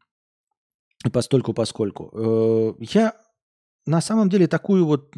И 1.05 1.11
постольку 1.11 1.55
поскольку. 1.55 2.11
Э, 2.13 2.75
я 2.81 3.15
на 3.87 4.01
самом 4.01 4.29
деле 4.29 4.47
такую 4.47 4.87
вот 4.87 5.15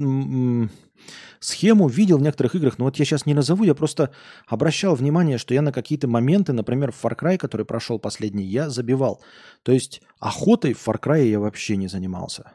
схему 1.40 1.88
видел 1.88 2.19
в 2.19 2.23
некоторых 2.23 2.57
играх, 2.57 2.79
но 2.79 2.87
вот 2.87 2.97
я 2.97 3.05
сейчас 3.05 3.27
не 3.27 3.35
назову, 3.35 3.64
я 3.64 3.75
просто 3.75 4.12
обращал 4.47 4.95
внимание, 4.95 5.38
что 5.38 5.55
я 5.55 5.62
на 5.62 5.73
какие-то 5.73 6.09
моменты, 6.09 6.53
например, 6.53 6.92
в 6.92 7.05
Far 7.05 7.16
Cry, 7.16 7.38
который 7.38 7.64
прошел 7.64 7.99
последний, 7.99 8.45
я 8.45 8.69
забивал. 8.69 9.23
То 9.62 9.73
есть 9.73 10.03
охотой 10.19 10.73
в 10.73 10.87
Far 10.87 11.01
Cry 11.01 11.29
я 11.29 11.38
вообще 11.38 11.77
не 11.77 11.88
занимался. 11.88 12.53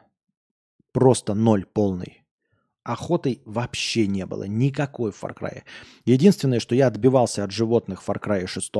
Просто 0.92 1.34
ноль 1.34 1.64
полный. 1.64 2.22
Охотой 2.84 3.42
вообще 3.44 4.06
не 4.06 4.26
было. 4.26 4.44
Никакой 4.44 5.12
в 5.12 5.22
Far 5.22 5.36
Cry. 5.38 5.62
Единственное, 6.04 6.58
что 6.58 6.74
я 6.74 6.88
отбивался 6.88 7.44
от 7.44 7.52
животных 7.52 8.02
в 8.02 8.08
Far 8.08 8.20
Cry 8.20 8.46
6, 8.46 8.72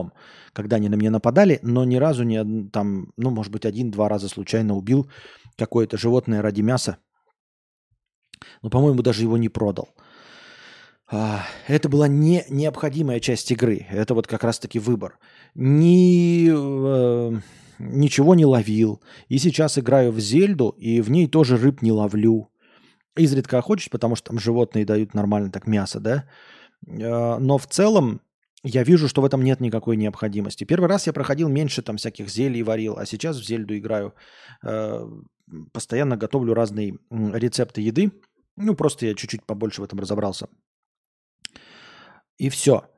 когда 0.53 0.77
они 0.77 0.89
на 0.89 0.97
меня 0.97 1.11
нападали, 1.11 1.61
но 1.63 1.85
ни 1.85 1.97
разу 1.97 2.25
не 2.25 2.69
там, 2.71 3.13
ну, 3.17 3.31
может 3.31 3.53
быть, 3.53 3.65
один-два 3.65 4.09
раза 4.09 4.29
случайно 4.29 4.75
убил 4.75 5.09
какое-то 5.57 5.97
животное 5.97 6.43
ради 6.43 6.63
мяса 6.63 6.99
но, 8.63 8.71
по-моему, 8.71 9.03
даже 9.03 9.23
его 9.23 9.37
не 9.37 9.49
продал. 9.49 9.89
А, 11.11 11.45
это 11.67 11.89
была 11.89 12.09
не 12.09 12.45
необходимая 12.49 13.21
часть 13.21 13.51
игры. 13.51 13.87
Это 13.91 14.15
вот 14.15 14.27
как 14.27 14.45
раз-таки 14.45 14.79
выбор. 14.79 15.19
Ни, 15.55 16.49
э, 16.51 17.41
ничего 17.83 18.35
не 18.35 18.47
ловил. 18.47 19.03
И 19.29 19.39
сейчас 19.39 19.79
играю 19.79 20.13
в 20.13 20.21
Зельду, 20.21 20.75
и 20.79 21.01
в 21.01 21.11
ней 21.11 21.29
тоже 21.29 21.57
рыб 21.57 21.83
не 21.83 21.93
ловлю. 21.93 22.49
Изредка 23.17 23.59
охочусь, 23.59 23.89
потому 23.89 24.17
что 24.17 24.31
там 24.31 24.39
животные 24.39 24.87
дают 24.87 25.15
нормально 25.15 25.51
так 25.51 25.67
мясо, 25.67 26.01
да. 26.01 26.25
Э, 26.87 27.39
но 27.39 27.59
в 27.59 27.67
целом 27.67 28.21
я 28.65 28.85
вижу, 28.85 29.09
что 29.09 29.23
в 29.23 29.25
этом 29.25 29.43
нет 29.43 29.61
никакой 29.61 29.97
необходимости. 29.97 30.65
Первый 30.65 30.89
раз 30.89 31.07
я 31.07 31.13
проходил 31.13 31.49
меньше 31.49 31.83
там 31.83 31.97
всяких 31.97 32.29
зелий 32.29 32.63
варил, 32.63 32.97
а 32.99 33.07
сейчас 33.07 33.37
в 33.37 33.45
Зельду 33.45 33.77
играю. 33.77 34.15
Э, 34.65 35.05
постоянно 35.73 36.17
готовлю 36.17 36.55
разные 36.55 36.99
рецепты 37.11 37.83
еды 37.83 38.13
ну, 38.57 38.75
просто 38.75 39.07
я 39.07 39.15
чуть-чуть 39.15 39.45
побольше 39.45 39.81
в 39.81 39.85
этом 39.85 40.01
разобрался. 40.01 40.49
И 42.39 42.49
все. 42.49 42.89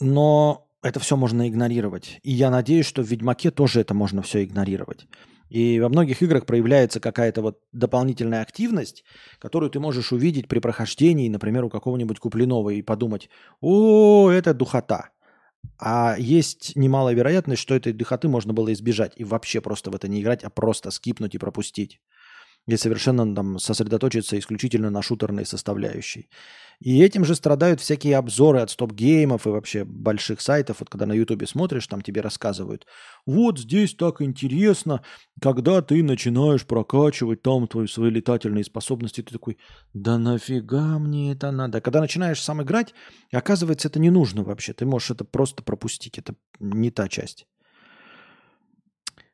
Но 0.00 0.65
это 0.86 1.00
все 1.00 1.16
можно 1.16 1.48
игнорировать. 1.48 2.20
И 2.22 2.32
я 2.32 2.50
надеюсь, 2.50 2.86
что 2.86 3.02
в 3.02 3.06
Ведьмаке 3.06 3.50
тоже 3.50 3.80
это 3.80 3.94
можно 3.94 4.22
все 4.22 4.44
игнорировать. 4.44 5.06
И 5.48 5.78
во 5.78 5.88
многих 5.88 6.22
играх 6.22 6.44
проявляется 6.44 6.98
какая-то 6.98 7.40
вот 7.40 7.60
дополнительная 7.72 8.42
активность, 8.42 9.04
которую 9.38 9.70
ты 9.70 9.78
можешь 9.78 10.12
увидеть 10.12 10.48
при 10.48 10.58
прохождении, 10.58 11.28
например, 11.28 11.64
у 11.64 11.70
какого-нибудь 11.70 12.18
купленного 12.18 12.70
и 12.70 12.82
подумать, 12.82 13.28
о, 13.60 14.30
это 14.30 14.54
духота. 14.54 15.10
А 15.78 16.16
есть 16.18 16.74
немалая 16.74 17.14
вероятность, 17.14 17.62
что 17.62 17.74
этой 17.74 17.92
духоты 17.92 18.28
можно 18.28 18.52
было 18.52 18.72
избежать 18.72 19.12
и 19.16 19.24
вообще 19.24 19.60
просто 19.60 19.90
в 19.90 19.94
это 19.94 20.08
не 20.08 20.20
играть, 20.20 20.42
а 20.42 20.50
просто 20.50 20.90
скипнуть 20.90 21.34
и 21.34 21.38
пропустить 21.38 22.00
и 22.66 22.76
совершенно 22.76 23.34
там 23.34 23.58
сосредоточиться 23.58 24.38
исключительно 24.38 24.90
на 24.90 25.02
шутерной 25.02 25.46
составляющей. 25.46 26.28
И 26.80 27.00
этим 27.00 27.24
же 27.24 27.34
страдают 27.34 27.80
всякие 27.80 28.18
обзоры 28.18 28.60
от 28.60 28.70
стоп-геймов 28.70 29.46
и 29.46 29.50
вообще 29.50 29.84
больших 29.84 30.40
сайтов. 30.40 30.80
Вот 30.80 30.90
когда 30.90 31.06
на 31.06 31.14
ютубе 31.14 31.46
смотришь, 31.46 31.86
там 31.86 32.02
тебе 32.02 32.20
рассказывают. 32.20 32.86
Вот 33.24 33.58
здесь 33.58 33.94
так 33.94 34.20
интересно, 34.20 35.02
когда 35.40 35.80
ты 35.80 36.02
начинаешь 36.02 36.66
прокачивать 36.66 37.42
там 37.42 37.66
твои 37.66 37.86
свои 37.86 38.10
летательные 38.10 38.64
способности, 38.64 39.22
ты 39.22 39.32
такой, 39.32 39.56
да 39.94 40.18
нафига 40.18 40.98
мне 40.98 41.32
это 41.32 41.50
надо? 41.50 41.80
Когда 41.80 42.00
начинаешь 42.00 42.42
сам 42.42 42.62
играть, 42.62 42.92
оказывается, 43.32 43.88
это 43.88 43.98
не 43.98 44.10
нужно 44.10 44.42
вообще. 44.42 44.74
Ты 44.74 44.84
можешь 44.84 45.12
это 45.12 45.24
просто 45.24 45.62
пропустить. 45.62 46.18
Это 46.18 46.34
не 46.58 46.90
та 46.90 47.08
часть. 47.08 47.46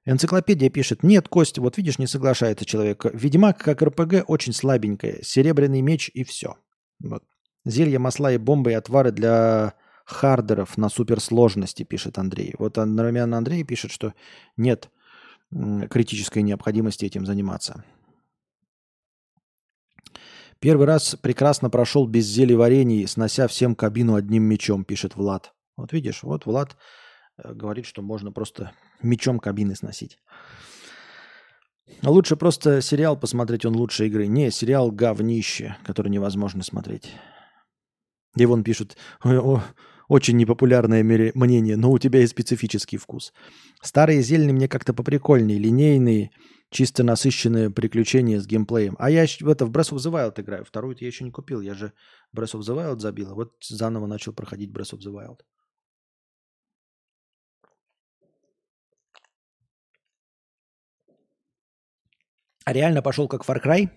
Энциклопедия 0.05 0.69
пишет, 0.69 1.03
нет, 1.03 1.29
Кость, 1.29 1.59
вот 1.59 1.77
видишь, 1.77 1.99
не 1.99 2.07
соглашается 2.07 2.65
человек. 2.65 3.05
Ведьмак 3.13 3.59
как 3.59 3.83
РПГ 3.83 4.25
очень 4.27 4.53
слабенькая. 4.53 5.21
Серебряный 5.23 5.81
меч 5.81 6.11
и 6.13 6.25
все. 6.25 6.57
Вот. 7.01 7.23
Зелья, 7.65 8.01
масла 8.01 8.33
и 8.33 8.39
бомбы 8.39 8.73
и 8.73 8.75
отвары 8.75 9.13
для 9.13 9.75
хардеров 10.05 10.77
на 10.77 10.89
суперсложности, 10.89 11.85
пишет 11.85 12.19
Андрей. 12.19 12.55
Вот 12.59 12.79
одновременно 12.79 13.39
Андрей 13.39 13.63
пишет, 13.63 13.93
что 13.93 14.15
нет 14.57 14.91
критической 15.51 16.43
необходимости 16.43 17.05
этим 17.05 17.25
заниматься. 17.25 17.85
Первый 20.59 20.87
раз 20.87 21.17
прекрасно 21.21 21.71
прошел 21.71 22.07
без 22.07 22.25
зелий 22.27 22.55
варений, 22.55 23.07
снося 23.07 23.47
всем 23.49 23.75
кабину 23.75 24.15
одним 24.15 24.45
мечом, 24.45 24.85
пишет 24.85 25.15
Влад. 25.15 25.53
Вот 25.77 25.93
видишь, 25.93 26.23
вот 26.23 26.47
Влад 26.47 26.77
говорит, 27.45 27.87
что 27.87 28.03
можно 28.03 28.33
просто 28.33 28.73
мечом 29.03 29.39
кабины 29.39 29.75
сносить. 29.75 30.19
Лучше 32.03 32.37
просто 32.37 32.81
сериал 32.81 33.19
посмотреть, 33.19 33.65
он 33.65 33.77
лучше 33.77 34.07
игры. 34.07 34.27
Не, 34.27 34.51
сериал 34.51 34.91
говнище, 34.91 35.77
который 35.85 36.09
невозможно 36.09 36.63
смотреть. 36.63 37.13
И 38.37 38.47
вон 38.47 38.65
пишут, 38.65 38.97
очень 40.09 40.37
непопулярное 40.37 41.03
мнение, 41.03 41.77
но 41.77 41.91
у 41.91 41.99
тебя 41.99 42.21
есть 42.21 42.33
специфический 42.33 42.97
вкус. 42.97 43.33
Старые 43.83 44.23
зельни 44.23 44.53
мне 44.53 44.69
как-то 44.69 44.95
поприкольнее, 44.95 45.59
линейные, 45.59 46.31
чисто 46.71 47.03
насыщенные 47.03 47.71
приключения 47.71 48.41
с 48.41 48.47
геймплеем. 48.47 48.97
А 48.99 49.11
я 49.11 49.27
в 49.27 49.49
это 49.49 49.67
в 49.67 49.71
Breath 49.71 49.93
of 49.93 49.99
the 49.99 50.11
Wild 50.11 50.41
играю. 50.41 50.65
Вторую 50.65 50.97
я 50.99 51.07
еще 51.07 51.25
не 51.25 51.31
купил, 51.31 51.61
я 51.61 51.75
же 51.75 51.93
Breath 52.35 52.55
of 52.55 52.61
the 52.61 52.75
Wild 52.75 53.01
забил. 53.01 53.31
А 53.31 53.35
вот 53.35 53.53
заново 53.61 54.07
начал 54.07 54.33
проходить 54.33 54.71
Breath 54.71 54.95
of 54.95 55.01
the 55.01 55.13
Wild. 55.13 55.41
А 62.65 62.73
реально 62.73 63.03
пошел 63.03 63.29
как 63.29 63.45
Far 63.45 63.63
Cry 63.63 63.89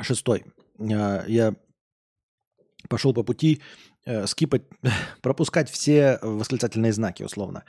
6. 0.00 0.24
А, 0.28 1.24
я 1.26 1.54
пошел 2.88 3.14
по 3.14 3.22
пути 3.22 3.62
э, 4.04 4.26
скипать, 4.26 4.62
пропускать 5.22 5.70
все 5.70 6.18
восклицательные 6.22 6.92
знаки, 6.92 7.22
условно. 7.22 7.64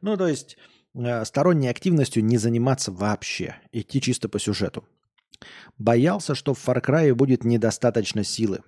Ну, 0.00 0.16
то 0.16 0.28
есть 0.28 0.56
э, 0.94 1.24
сторонней 1.24 1.68
активностью 1.68 2.24
не 2.24 2.38
заниматься 2.38 2.92
вообще, 2.92 3.56
идти 3.72 4.00
чисто 4.00 4.28
по 4.28 4.38
сюжету. 4.38 4.84
Боялся, 5.78 6.34
что 6.34 6.54
в 6.54 6.68
Far 6.68 6.82
Cry 6.82 7.14
будет 7.14 7.44
недостаточно 7.44 8.24
силы. 8.24 8.60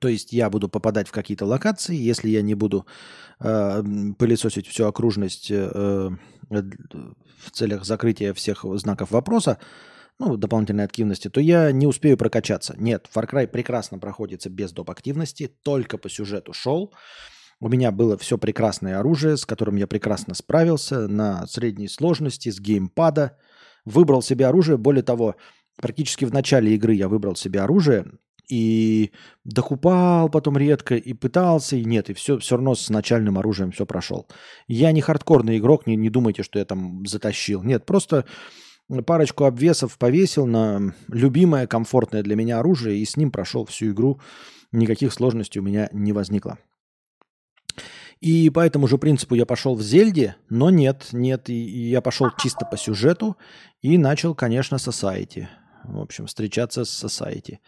То 0.00 0.08
есть 0.08 0.32
я 0.32 0.48
буду 0.48 0.68
попадать 0.68 1.08
в 1.08 1.12
какие-то 1.12 1.44
локации, 1.44 1.96
если 1.96 2.28
я 2.28 2.42
не 2.42 2.54
буду 2.54 2.86
э, 3.40 3.82
пылесосить 4.18 4.66
всю 4.66 4.84
окружность 4.84 5.50
э, 5.50 5.70
э, 5.74 6.10
в 6.50 7.50
целях 7.52 7.84
закрытия 7.84 8.34
всех 8.34 8.64
знаков 8.78 9.10
вопроса, 9.10 9.58
ну, 10.18 10.36
дополнительной 10.36 10.84
активности, 10.84 11.28
то 11.28 11.40
я 11.40 11.70
не 11.70 11.86
успею 11.86 12.16
прокачаться. 12.16 12.74
Нет, 12.76 13.08
Far 13.14 13.28
Cry 13.30 13.46
прекрасно 13.46 13.98
проходится 13.98 14.50
без 14.50 14.72
доп. 14.72 14.90
активности, 14.90 15.46
только 15.62 15.98
по 15.98 16.08
сюжету 16.08 16.52
шел. 16.52 16.92
У 17.60 17.68
меня 17.68 17.90
было 17.90 18.16
все 18.16 18.38
прекрасное 18.38 18.98
оружие, 18.98 19.36
с 19.36 19.44
которым 19.44 19.76
я 19.76 19.86
прекрасно 19.86 20.34
справился 20.34 21.08
на 21.08 21.46
средней 21.46 21.88
сложности, 21.88 22.50
с 22.50 22.60
геймпада. 22.60 23.36
Выбрал 23.84 24.22
себе 24.22 24.46
оружие, 24.46 24.76
более 24.76 25.02
того, 25.02 25.36
практически 25.80 26.24
в 26.24 26.32
начале 26.32 26.74
игры 26.74 26.94
я 26.94 27.08
выбрал 27.08 27.36
себе 27.36 27.60
оружие, 27.60 28.06
и 28.48 29.12
докупал 29.44 30.28
потом 30.28 30.56
редко, 30.56 30.96
и 30.96 31.12
пытался, 31.12 31.76
и 31.76 31.84
нет, 31.84 32.10
и 32.10 32.14
все, 32.14 32.38
все 32.38 32.56
равно 32.56 32.74
с 32.74 32.88
начальным 32.88 33.38
оружием 33.38 33.70
все 33.72 33.86
прошел. 33.86 34.26
Я 34.66 34.92
не 34.92 35.00
хардкорный 35.00 35.58
игрок, 35.58 35.86
не, 35.86 35.96
не 35.96 36.10
думайте, 36.10 36.42
что 36.42 36.58
я 36.58 36.64
там 36.64 37.04
затащил. 37.06 37.62
Нет, 37.62 37.84
просто 37.84 38.24
парочку 39.06 39.44
обвесов 39.44 39.98
повесил 39.98 40.46
на 40.46 40.94
любимое, 41.08 41.66
комфортное 41.66 42.22
для 42.22 42.36
меня 42.36 42.58
оружие, 42.58 42.98
и 42.98 43.04
с 43.04 43.16
ним 43.16 43.30
прошел 43.30 43.64
всю 43.66 43.90
игру. 43.90 44.20
Никаких 44.72 45.12
сложностей 45.12 45.60
у 45.60 45.64
меня 45.64 45.88
не 45.92 46.12
возникло. 46.12 46.58
И 48.20 48.50
по 48.50 48.60
этому 48.60 48.88
же 48.88 48.98
принципу 48.98 49.34
я 49.34 49.46
пошел 49.46 49.76
в 49.76 49.82
Зельде, 49.82 50.36
но 50.50 50.70
нет, 50.70 51.08
нет, 51.12 51.48
и, 51.48 51.54
я 51.54 52.00
пошел 52.00 52.30
чисто 52.36 52.66
по 52.66 52.76
сюжету 52.76 53.36
и 53.80 53.96
начал, 53.96 54.34
конечно, 54.34 54.76
Society. 54.76 55.46
В 55.84 56.00
общем, 56.00 56.26
встречаться 56.26 56.84
с 56.84 57.04
Society. 57.04 57.58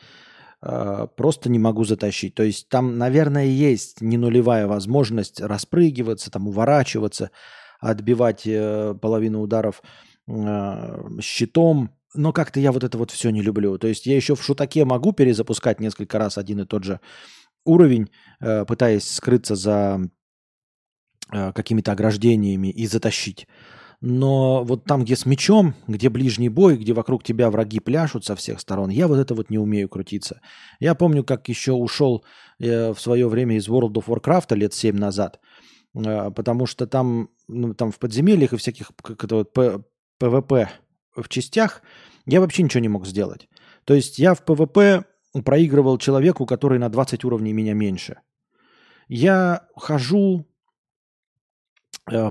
Э, 0.62 1.07
просто 1.16 1.49
не 1.49 1.59
могу 1.59 1.85
затащить. 1.85 2.35
То 2.35 2.42
есть 2.42 2.68
там, 2.68 2.99
наверное, 2.99 3.46
есть 3.46 4.01
не 4.01 4.18
нулевая 4.18 4.66
возможность 4.66 5.40
распрыгиваться, 5.40 6.31
там 6.31 6.49
уворачиваться, 6.49 7.31
отбивать 7.81 8.42
э, 8.46 8.94
половину 9.01 9.40
ударов 9.40 9.83
э, 10.29 11.20
щитом. 11.23 11.90
Но 12.14 12.33
как-то 12.33 12.61
я 12.61 12.73
вот 12.73 12.85
это 12.85 12.99
вот 12.99 13.11
все 13.11 13.31
не 13.31 13.40
люблю. 13.40 13.79
То 13.79 13.87
есть 13.87 14.05
я 14.07 14.16
еще 14.16 14.35
в 14.35 14.42
шутаке 14.42 14.85
могу 14.85 15.12
перезапускать 15.12 15.81
несколько 15.81 16.18
раз 16.18 16.37
один 16.37 16.61
и 16.61 16.66
тот 16.66 16.85
же 16.85 17.01
уровень, 17.64 18.11
пытаясь 18.40 19.09
скрыться 19.09 19.55
за 19.55 20.01
какими-то 21.31 21.92
ограждениями 21.92 22.68
и 22.68 22.87
затащить. 22.87 23.46
Но 24.00 24.64
вот 24.64 24.84
там, 24.84 25.04
где 25.04 25.14
с 25.14 25.26
мечом, 25.26 25.74
где 25.86 26.08
ближний 26.08 26.48
бой, 26.48 26.78
где 26.78 26.94
вокруг 26.94 27.22
тебя 27.22 27.50
враги 27.50 27.80
пляшут 27.80 28.24
со 28.24 28.34
всех 28.34 28.60
сторон, 28.60 28.88
я 28.88 29.06
вот 29.06 29.18
это 29.18 29.34
вот 29.34 29.50
не 29.50 29.58
умею 29.58 29.90
крутиться. 29.90 30.40
Я 30.78 30.94
помню, 30.94 31.22
как 31.22 31.48
еще 31.48 31.72
ушел 31.72 32.24
э, 32.58 32.92
в 32.94 33.00
свое 33.00 33.28
время 33.28 33.56
из 33.56 33.68
World 33.68 33.92
of 33.92 34.06
Warcraft 34.06 34.56
лет 34.56 34.72
7 34.72 34.96
назад, 34.96 35.38
э, 35.94 36.30
потому 36.30 36.64
что 36.64 36.86
там, 36.86 37.28
ну, 37.46 37.74
там 37.74 37.92
в 37.92 37.98
подземельях 37.98 38.54
и 38.54 38.56
всяких 38.56 38.90
как 39.02 39.22
это 39.22 39.34
вот, 39.34 39.52
ПВП 40.18 40.70
в 41.14 41.28
частях 41.28 41.82
я 42.26 42.40
вообще 42.40 42.62
ничего 42.62 42.80
не 42.80 42.88
мог 42.88 43.06
сделать. 43.06 43.48
То 43.84 43.94
есть 43.94 44.18
я 44.18 44.34
в 44.34 44.44
ПВП 44.44 45.04
проигрывал 45.44 45.98
человеку, 45.98 46.46
который 46.46 46.78
на 46.78 46.88
20 46.88 47.24
уровней 47.24 47.52
меня 47.52 47.74
меньше. 47.74 48.20
Я 49.08 49.66
хожу, 49.74 50.46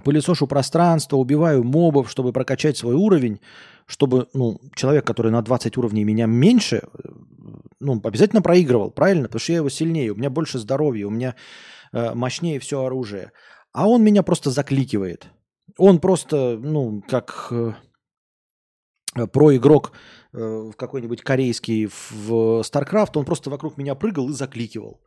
пылесошу 0.04 0.48
пространство, 0.48 1.18
убиваю 1.18 1.64
мобов, 1.64 2.10
чтобы 2.10 2.34
прокачать 2.34 2.78
свой 2.78 2.96
уровень, 2.96 3.40
чтобы 3.90 4.28
ну, 4.34 4.60
человек, 4.76 5.06
который 5.06 5.32
на 5.32 5.42
20 5.42 5.78
уровней 5.78 6.04
меня 6.04 6.28
меньше, 6.28 6.78
э, 6.78 7.10
ну, 7.80 8.00
обязательно 8.04 8.42
проигрывал, 8.42 8.92
правильно? 8.92 9.24
Потому 9.24 9.40
что 9.40 9.52
я 9.52 9.58
его 9.58 9.70
сильнее, 9.70 10.12
у 10.12 10.16
меня 10.16 10.30
больше 10.30 10.60
здоровья, 10.60 11.08
у 11.08 11.10
меня 11.10 11.36
э, 11.92 12.14
мощнее 12.14 12.60
все 12.60 12.86
оружие. 12.86 13.32
А 13.74 13.88
он 13.88 14.04
меня 14.04 14.22
просто 14.22 14.52
закликивает. 14.52 15.30
Он 15.78 16.00
просто, 16.00 16.60
ну, 16.62 17.02
как 17.08 17.52
э, 17.52 17.74
проигрок 19.28 19.92
э, 20.34 20.72
какой-нибудь 20.78 21.22
корейский 21.22 21.88
в 21.88 22.62
StarCraft, 22.62 23.12
он 23.16 23.26
просто 23.26 23.50
вокруг 23.50 23.78
меня 23.78 23.96
прыгал 23.96 24.30
и 24.30 24.34
закликивал. 24.34 25.02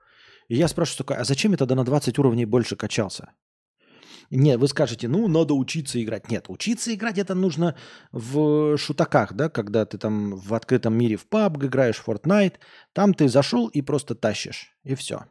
И 0.48 0.56
я 0.56 0.68
спрашиваю, 0.68 1.20
а 1.20 1.24
зачем 1.24 1.52
я 1.52 1.56
тогда 1.56 1.74
на 1.74 1.84
20 1.84 2.18
уровней 2.18 2.46
больше 2.46 2.76
качался? 2.76 3.32
Нет, 4.34 4.58
вы 4.58 4.66
скажете, 4.68 5.08
ну, 5.08 5.28
надо 5.28 5.52
учиться 5.52 6.02
играть. 6.02 6.30
Нет, 6.30 6.46
учиться 6.48 6.94
играть 6.94 7.18
это 7.18 7.34
нужно 7.34 7.76
в 8.12 8.78
шутаках, 8.78 9.34
да, 9.34 9.50
когда 9.50 9.84
ты 9.84 9.98
там 9.98 10.36
в 10.36 10.54
открытом 10.54 10.94
мире 10.94 11.16
в 11.16 11.26
PUBG 11.28 11.66
играешь, 11.66 11.98
в 11.98 12.08
Fortnite. 12.08 12.54
Там 12.94 13.12
ты 13.12 13.28
зашел 13.28 13.68
и 13.68 13.82
просто 13.82 14.14
тащишь, 14.14 14.74
и 14.84 14.94
все. 14.94 15.26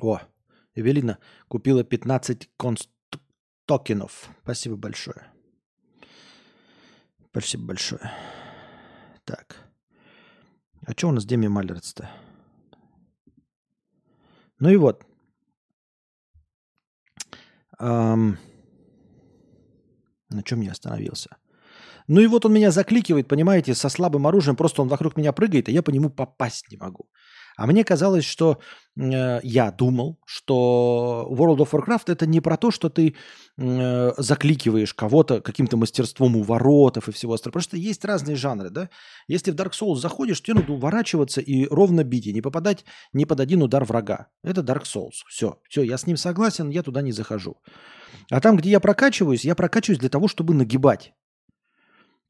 О, 0.00 0.20
Эвелина 0.76 1.18
купила 1.48 1.82
15 1.82 2.50
конст 2.56 2.88
токенов. 3.66 4.30
Спасибо 4.44 4.76
большое. 4.76 5.26
Спасибо 7.30 7.64
большое. 7.64 8.12
Так. 9.24 9.56
А 10.86 10.92
что 10.92 11.08
у 11.08 11.12
нас 11.12 11.24
Деми 11.24 11.48
Малерц-то? 11.48 12.08
Ну 14.62 14.70
и 14.70 14.76
вот. 14.76 15.04
Эм, 17.80 18.38
на 20.30 20.42
чем 20.44 20.60
я 20.60 20.70
остановился? 20.70 21.36
Ну 22.06 22.20
и 22.20 22.28
вот 22.28 22.46
он 22.46 22.52
меня 22.52 22.70
закликивает, 22.70 23.26
понимаете, 23.26 23.74
со 23.74 23.88
слабым 23.88 24.24
оружием, 24.24 24.54
просто 24.54 24.82
он 24.82 24.88
вокруг 24.88 25.16
меня 25.16 25.32
прыгает, 25.32 25.68
и 25.68 25.72
я 25.72 25.82
по 25.82 25.90
нему 25.90 26.10
попасть 26.10 26.70
не 26.70 26.76
могу. 26.76 27.08
А 27.56 27.66
мне 27.66 27.84
казалось, 27.84 28.24
что 28.24 28.60
э, 28.96 29.40
я 29.42 29.70
думал, 29.70 30.18
что 30.24 31.28
World 31.30 31.58
of 31.58 31.70
Warcraft 31.70 32.12
это 32.12 32.26
не 32.26 32.40
про 32.40 32.56
то, 32.56 32.70
что 32.70 32.88
ты 32.88 33.14
э, 33.58 34.12
закликиваешь 34.16 34.94
кого-то 34.94 35.40
каким-то 35.40 35.76
мастерством 35.76 36.36
у 36.36 36.42
воротов 36.42 37.08
и 37.08 37.12
всего 37.12 37.34
остального. 37.34 37.62
Что 37.62 37.76
есть 37.76 38.04
разные 38.04 38.36
жанры, 38.36 38.70
да. 38.70 38.88
Если 39.28 39.50
в 39.50 39.54
Dark 39.54 39.72
Souls 39.72 39.96
заходишь, 39.96 40.42
тебе 40.42 40.54
надо 40.54 40.72
уворачиваться 40.72 41.40
и 41.40 41.66
ровно 41.66 42.04
бить, 42.04 42.26
и 42.26 42.32
не 42.32 42.40
попадать 42.40 42.84
ни 43.12 43.24
под 43.24 43.40
один 43.40 43.62
удар 43.62 43.84
врага. 43.84 44.28
Это 44.42 44.62
Dark 44.62 44.84
Souls. 44.84 45.24
Все, 45.28 45.58
все, 45.68 45.82
я 45.82 45.98
с 45.98 46.06
ним 46.06 46.16
согласен, 46.16 46.70
я 46.70 46.82
туда 46.82 47.02
не 47.02 47.12
захожу. 47.12 47.56
А 48.30 48.40
там, 48.40 48.56
где 48.56 48.70
я 48.70 48.80
прокачиваюсь, 48.80 49.44
я 49.44 49.54
прокачиваюсь 49.54 50.00
для 50.00 50.08
того, 50.08 50.28
чтобы 50.28 50.54
нагибать. 50.54 51.12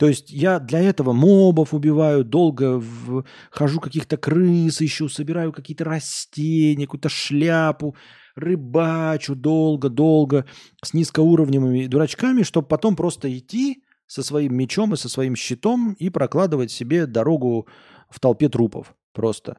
То 0.02 0.08
есть 0.08 0.32
я 0.32 0.58
для 0.58 0.80
этого 0.80 1.12
мобов 1.12 1.72
убиваю, 1.72 2.24
долго 2.24 2.80
в... 2.80 3.24
хожу 3.52 3.78
каких-то 3.78 4.16
крыс 4.16 4.82
ищу, 4.82 5.08
собираю 5.08 5.52
какие-то 5.52 5.84
растения, 5.84 6.86
какую-то 6.86 7.08
шляпу, 7.08 7.94
рыбачу 8.34 9.36
долго-долго 9.36 10.44
с 10.82 10.92
низкоуровневыми 10.92 11.86
дурачками, 11.86 12.42
чтобы 12.42 12.66
потом 12.66 12.96
просто 12.96 13.32
идти 13.38 13.84
со 14.08 14.24
своим 14.24 14.56
мечом 14.56 14.92
и 14.92 14.96
со 14.96 15.08
своим 15.08 15.36
щитом 15.36 15.92
и 15.92 16.10
прокладывать 16.10 16.72
себе 16.72 17.06
дорогу 17.06 17.68
в 18.10 18.18
толпе 18.18 18.48
трупов 18.48 18.96
просто. 19.12 19.58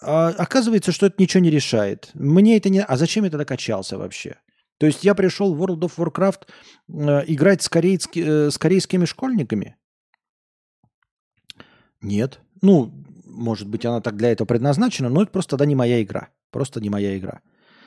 А 0.00 0.30
оказывается, 0.30 0.90
что 0.90 1.06
это 1.06 1.22
ничего 1.22 1.40
не 1.40 1.50
решает. 1.50 2.10
Мне 2.14 2.56
это 2.56 2.68
не... 2.68 2.82
А 2.82 2.96
зачем 2.96 3.22
я 3.22 3.30
тогда 3.30 3.44
качался 3.44 3.96
вообще? 3.96 4.38
То 4.82 4.86
есть 4.86 5.04
я 5.04 5.14
пришел 5.14 5.54
в 5.54 5.62
World 5.62 5.78
of 5.78 5.92
Warcraft 5.96 6.48
э, 6.88 7.24
играть 7.28 7.62
с, 7.62 7.68
корейски, 7.68 8.18
э, 8.18 8.50
с 8.50 8.58
корейскими 8.58 9.04
школьниками? 9.04 9.76
Нет. 12.00 12.40
Ну, 12.62 12.92
может 13.24 13.68
быть, 13.68 13.86
она 13.86 14.00
так 14.00 14.16
для 14.16 14.32
этого 14.32 14.48
предназначена, 14.48 15.08
но 15.08 15.22
это 15.22 15.30
просто 15.30 15.50
тогда 15.50 15.66
не 15.66 15.76
моя 15.76 16.02
игра. 16.02 16.30
Просто 16.50 16.80
не 16.80 16.90
моя 16.90 17.16
игра. 17.16 17.42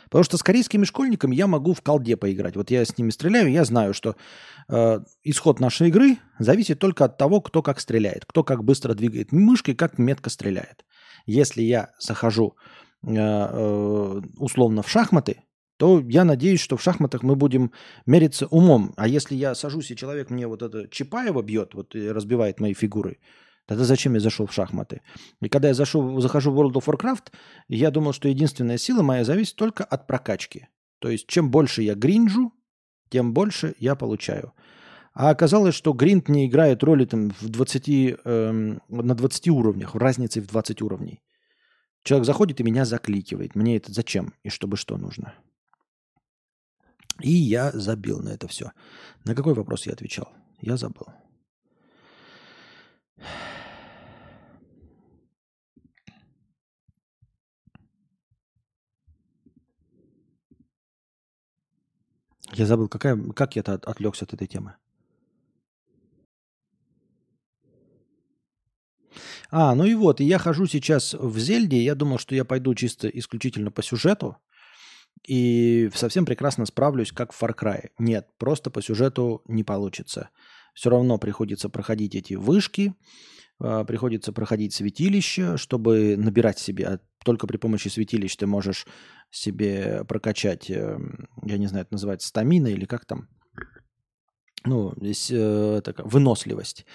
Потому 0.05 0.23
что 0.23 0.37
с 0.37 0.43
корейскими 0.43 0.85
школьниками 0.85 1.35
я 1.35 1.47
могу 1.47 1.73
в 1.73 1.81
колде 1.81 2.15
поиграть. 2.15 2.55
Вот 2.55 2.71
я 2.71 2.85
с 2.85 2.97
ними 2.97 3.09
стреляю, 3.09 3.51
я 3.51 3.65
знаю, 3.65 3.93
что 3.93 4.15
э, 4.69 4.99
исход 5.23 5.59
нашей 5.59 5.89
игры 5.89 6.19
зависит 6.39 6.79
только 6.79 7.03
от 7.03 7.17
того, 7.17 7.41
кто 7.41 7.61
как 7.61 7.81
стреляет, 7.81 8.23
кто 8.25 8.45
как 8.45 8.63
быстро 8.63 8.93
двигает 8.93 9.33
мышкой, 9.33 9.75
как 9.75 9.97
метко 9.97 10.29
стреляет. 10.29 10.85
Если 11.25 11.61
я 11.61 11.89
захожу 11.99 12.55
э, 13.05 13.09
э, 13.17 14.21
условно 14.37 14.81
в 14.81 14.89
шахматы, 14.89 15.41
то 15.77 15.99
я 15.99 16.23
надеюсь, 16.23 16.61
что 16.61 16.77
в 16.77 16.81
шахматах 16.81 17.23
мы 17.23 17.35
будем 17.35 17.71
мериться 18.05 18.47
умом. 18.47 18.93
А 18.95 19.07
если 19.07 19.35
я 19.35 19.55
сажусь, 19.55 19.91
и 19.91 19.95
человек 19.95 20.29
мне 20.29 20.47
вот 20.47 20.61
это 20.61 20.87
Чапаева 20.87 21.41
бьет, 21.41 21.73
вот 21.73 21.95
и 21.95 22.09
разбивает 22.09 22.59
мои 22.59 22.73
фигуры, 22.73 23.17
тогда 23.65 23.83
зачем 23.83 24.13
я 24.13 24.19
зашел 24.19 24.47
в 24.47 24.53
шахматы? 24.53 25.01
И 25.41 25.49
когда 25.49 25.69
я 25.69 25.73
зашел, 25.73 26.19
захожу 26.21 26.51
в 26.51 26.59
World 26.59 26.73
of 26.73 26.85
Warcraft, 26.85 27.33
я 27.67 27.91
думал, 27.91 28.13
что 28.13 28.29
единственная 28.29 28.77
сила 28.77 29.01
моя 29.01 29.23
зависит 29.23 29.55
только 29.55 29.83
от 29.83 30.07
прокачки. 30.07 30.67
То 30.99 31.09
есть 31.09 31.27
чем 31.27 31.51
больше 31.51 31.81
я 31.81 31.95
гринжу, 31.95 32.53
тем 33.09 33.33
больше 33.33 33.75
я 33.79 33.95
получаю. 33.95 34.53
А 35.13 35.29
оказалось, 35.29 35.75
что 35.75 35.93
гринд 35.93 36.27
не 36.27 36.47
играет 36.47 36.83
роли 36.83 37.05
там, 37.05 37.31
в 37.39 37.47
20, 37.47 37.89
эм, 38.25 38.81
на 38.89 39.15
20 39.15 39.47
уровнях, 39.49 39.95
в 39.95 39.97
разнице 39.97 40.41
в 40.41 40.47
20 40.47 40.81
уровней. 40.81 41.21
Человек 42.03 42.25
заходит 42.25 42.59
и 42.59 42.63
меня 42.63 42.85
закликивает. 42.85 43.55
Мне 43.55 43.77
это 43.77 43.93
зачем 43.93 44.33
и 44.43 44.49
чтобы 44.49 44.75
что 44.75 44.97
нужно? 44.97 45.33
И 47.21 47.31
я 47.31 47.71
забил 47.71 48.19
на 48.21 48.29
это 48.29 48.47
все. 48.47 48.71
На 49.23 49.35
какой 49.35 49.53
вопрос 49.53 49.85
я 49.85 49.93
отвечал? 49.93 50.33
Я 50.61 50.77
забыл. 50.77 51.07
Я 62.53 62.65
забыл, 62.65 62.87
какая, 62.87 63.17
как 63.33 63.55
я 63.55 63.63
от, 63.63 63.85
отвлекся 63.85 64.25
от 64.25 64.33
этой 64.33 64.47
темы. 64.47 64.75
А, 69.51 69.75
ну 69.75 69.85
и 69.85 69.93
вот, 69.93 70.19
я 70.19 70.37
хожу 70.37 70.65
сейчас 70.65 71.13
в 71.13 71.37
Зельде, 71.37 71.81
я 71.81 71.95
думал, 71.95 72.17
что 72.17 72.35
я 72.35 72.45
пойду 72.45 72.73
чисто 72.75 73.07
исключительно 73.07 73.71
по 73.71 73.81
сюжету, 73.83 74.37
и 75.27 75.89
совсем 75.93 76.25
прекрасно 76.25 76.65
справлюсь, 76.65 77.11
как 77.11 77.33
в 77.33 77.41
Far 77.41 77.55
Cry. 77.55 77.89
Нет, 77.97 78.27
просто 78.37 78.69
по 78.69 78.81
сюжету 78.81 79.41
не 79.47 79.63
получится. 79.63 80.29
Все 80.73 80.89
равно 80.89 81.17
приходится 81.17 81.69
проходить 81.69 82.15
эти 82.15 82.33
вышки, 82.33 82.93
а, 83.59 83.83
приходится 83.85 84.33
проходить 84.33 84.73
святилище, 84.73 85.57
чтобы 85.57 86.15
набирать 86.17 86.59
себе. 86.59 86.85
А 86.85 86.99
только 87.23 87.47
при 87.47 87.57
помощи 87.57 87.87
святилищ 87.87 88.35
ты 88.35 88.45
можешь 88.45 88.85
себе 89.31 90.03
прокачать, 90.07 90.69
эм, 90.69 91.27
я 91.43 91.57
не 91.57 91.67
знаю, 91.67 91.83
это 91.85 91.93
называется 91.93 92.27
стамина 92.27 92.67
или 92.67 92.85
как 92.85 93.05
там, 93.05 93.27
ну, 94.65 94.93
здесь 94.99 95.29
э, 95.31 95.81
такая 95.83 96.05
выносливость. 96.05 96.85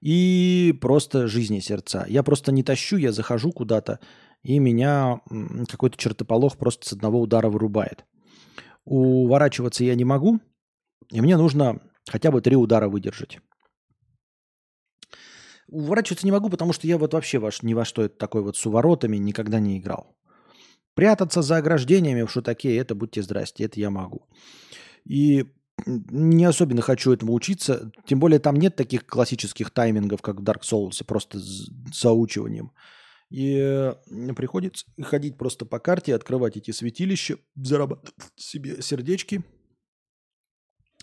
И 0.00 0.76
просто 0.80 1.26
жизни 1.26 1.60
сердца. 1.60 2.06
Я 2.08 2.22
просто 2.22 2.52
не 2.52 2.62
тащу, 2.62 2.96
я 2.96 3.12
захожу 3.12 3.52
куда-то, 3.52 4.00
и 4.42 4.58
меня 4.58 5.20
какой-то 5.68 5.96
чертополох 5.96 6.56
просто 6.56 6.88
с 6.88 6.92
одного 6.92 7.20
удара 7.20 7.48
вырубает. 7.48 8.04
Уворачиваться 8.84 9.84
я 9.84 9.94
не 9.94 10.04
могу, 10.04 10.40
и 11.10 11.20
мне 11.20 11.36
нужно 11.36 11.80
хотя 12.08 12.30
бы 12.30 12.40
три 12.40 12.56
удара 12.56 12.88
выдержать. 12.88 13.40
Уворачиваться 15.68 16.26
не 16.26 16.32
могу, 16.32 16.48
потому 16.48 16.72
что 16.72 16.86
я 16.86 16.96
вот 16.96 17.12
вообще 17.12 17.38
ваш, 17.38 17.62
ни 17.62 17.74
во 17.74 17.84
что 17.84 18.02
это 18.02 18.16
такой 18.16 18.42
вот 18.42 18.56
с 18.56 18.64
уворотами 18.64 19.18
никогда 19.18 19.60
не 19.60 19.78
играл. 19.78 20.16
Прятаться 20.94 21.42
за 21.42 21.58
ограждениями 21.58 22.22
в 22.22 22.30
шутаке, 22.30 22.74
это 22.76 22.94
будьте 22.94 23.22
здрасте, 23.22 23.64
это 23.64 23.78
я 23.78 23.90
могу. 23.90 24.26
И 25.04 25.44
не 25.86 26.44
особенно 26.44 26.82
хочу 26.82 27.12
этому 27.12 27.34
учиться, 27.34 27.92
тем 28.06 28.18
более 28.18 28.40
там 28.40 28.56
нет 28.56 28.76
таких 28.76 29.06
классических 29.06 29.70
таймингов, 29.70 30.22
как 30.22 30.40
в 30.40 30.42
Dark 30.42 30.62
Souls, 30.62 31.04
просто 31.04 31.38
с 31.38 31.70
заучиванием. 31.92 32.72
И 33.30 33.92
приходится 34.36 34.86
ходить 35.02 35.36
просто 35.36 35.66
по 35.66 35.78
карте, 35.78 36.14
открывать 36.14 36.56
эти 36.56 36.70
святилища, 36.70 37.38
зарабатывать 37.56 38.14
себе 38.36 38.80
сердечки. 38.80 39.44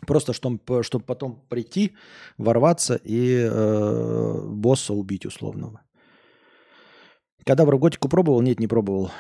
Просто 0.08 0.34
чтобы, 0.34 0.84
чтобы 0.84 1.06
потом 1.06 1.46
прийти, 1.48 1.94
ворваться 2.38 2.96
и 2.96 3.48
э, 3.50 4.42
босса 4.50 4.94
убить 4.94 5.26
условного. 5.26 5.82
Когда 7.46 7.64
в 7.64 7.70
Роготику 7.70 8.10
пробовал? 8.10 8.42
Нет, 8.42 8.60
не 8.60 8.68
пробовал. 8.68 9.12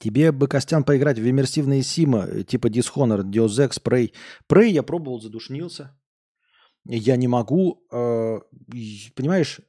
Тебе 0.00 0.32
бы, 0.32 0.48
Костян, 0.48 0.82
поиграть 0.82 1.18
в 1.18 1.28
иммерсивные 1.28 1.82
симы, 1.82 2.44
типа 2.48 2.66
Dishonored, 2.66 3.30
Deus 3.30 3.58
Ex, 3.58 3.80
Prey. 3.80 4.12
Prey 4.50 4.68
я 4.68 4.82
пробовал, 4.82 5.20
задушнился. 5.20 5.96
Я 6.84 7.16
не 7.16 7.28
могу, 7.28 7.84
э, 7.92 8.40
понимаешь, 9.14 9.60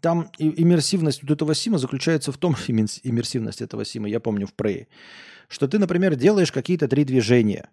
там 0.00 0.30
иммерсивность 0.38 1.22
вот 1.22 1.30
этого 1.30 1.54
сима 1.54 1.78
заключается 1.78 2.32
в 2.32 2.38
том, 2.38 2.54
иммерсивность 2.68 3.62
этого 3.62 3.84
сима, 3.84 4.08
я 4.08 4.20
помню 4.20 4.46
в 4.46 4.54
Prey, 4.54 4.86
что 5.48 5.68
ты, 5.68 5.78
например, 5.78 6.14
делаешь 6.14 6.52
какие-то 6.52 6.88
три 6.88 7.04
движения, 7.04 7.70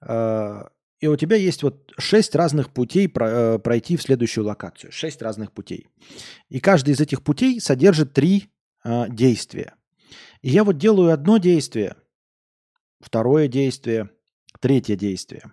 э, 0.00 0.64
и 1.00 1.06
у 1.06 1.16
тебя 1.16 1.36
есть 1.36 1.62
вот 1.62 1.92
шесть 1.98 2.34
разных 2.34 2.70
путей 2.70 3.10
э, 3.14 3.58
пройти 3.58 3.96
в 3.96 4.02
следующую 4.02 4.44
локацию. 4.44 4.92
Шесть 4.92 5.22
разных 5.22 5.52
путей. 5.52 5.88
И 6.50 6.60
каждый 6.60 6.92
из 6.92 7.00
этих 7.00 7.22
путей 7.22 7.58
содержит 7.58 8.12
три 8.12 8.50
действия. 9.08 9.74
И 10.42 10.50
я 10.50 10.64
вот 10.64 10.78
делаю 10.78 11.12
одно 11.12 11.38
действие, 11.38 11.96
второе 13.00 13.48
действие, 13.48 14.10
третье 14.60 14.96
действие. 14.96 15.52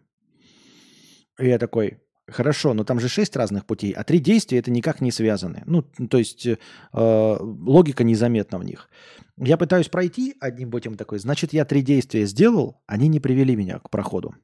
И 1.39 1.47
я 1.47 1.59
такой, 1.59 1.99
хорошо, 2.27 2.73
но 2.73 2.83
там 2.83 2.99
же 2.99 3.07
шесть 3.07 3.35
разных 3.35 3.65
путей, 3.65 3.91
а 3.91 4.03
три 4.03 4.19
действия 4.19 4.59
это 4.59 4.71
никак 4.71 5.01
не 5.01 5.11
связаны. 5.11 5.63
Ну, 5.65 5.83
то 5.83 6.17
есть 6.17 6.45
э, 6.45 6.57
логика 6.91 8.03
незаметна 8.03 8.57
в 8.59 8.63
них. 8.63 8.89
Я 9.37 9.57
пытаюсь 9.57 9.87
пройти 9.87 10.35
одним 10.39 10.71
путем 10.71 10.95
такой, 10.95 11.19
значит, 11.19 11.53
я 11.53 11.65
три 11.65 11.81
действия 11.81 12.25
сделал, 12.25 12.81
они 12.85 13.07
не 13.07 13.19
привели 13.19 13.55
меня 13.55 13.79
к 13.79 13.89
проходу. 13.89 14.35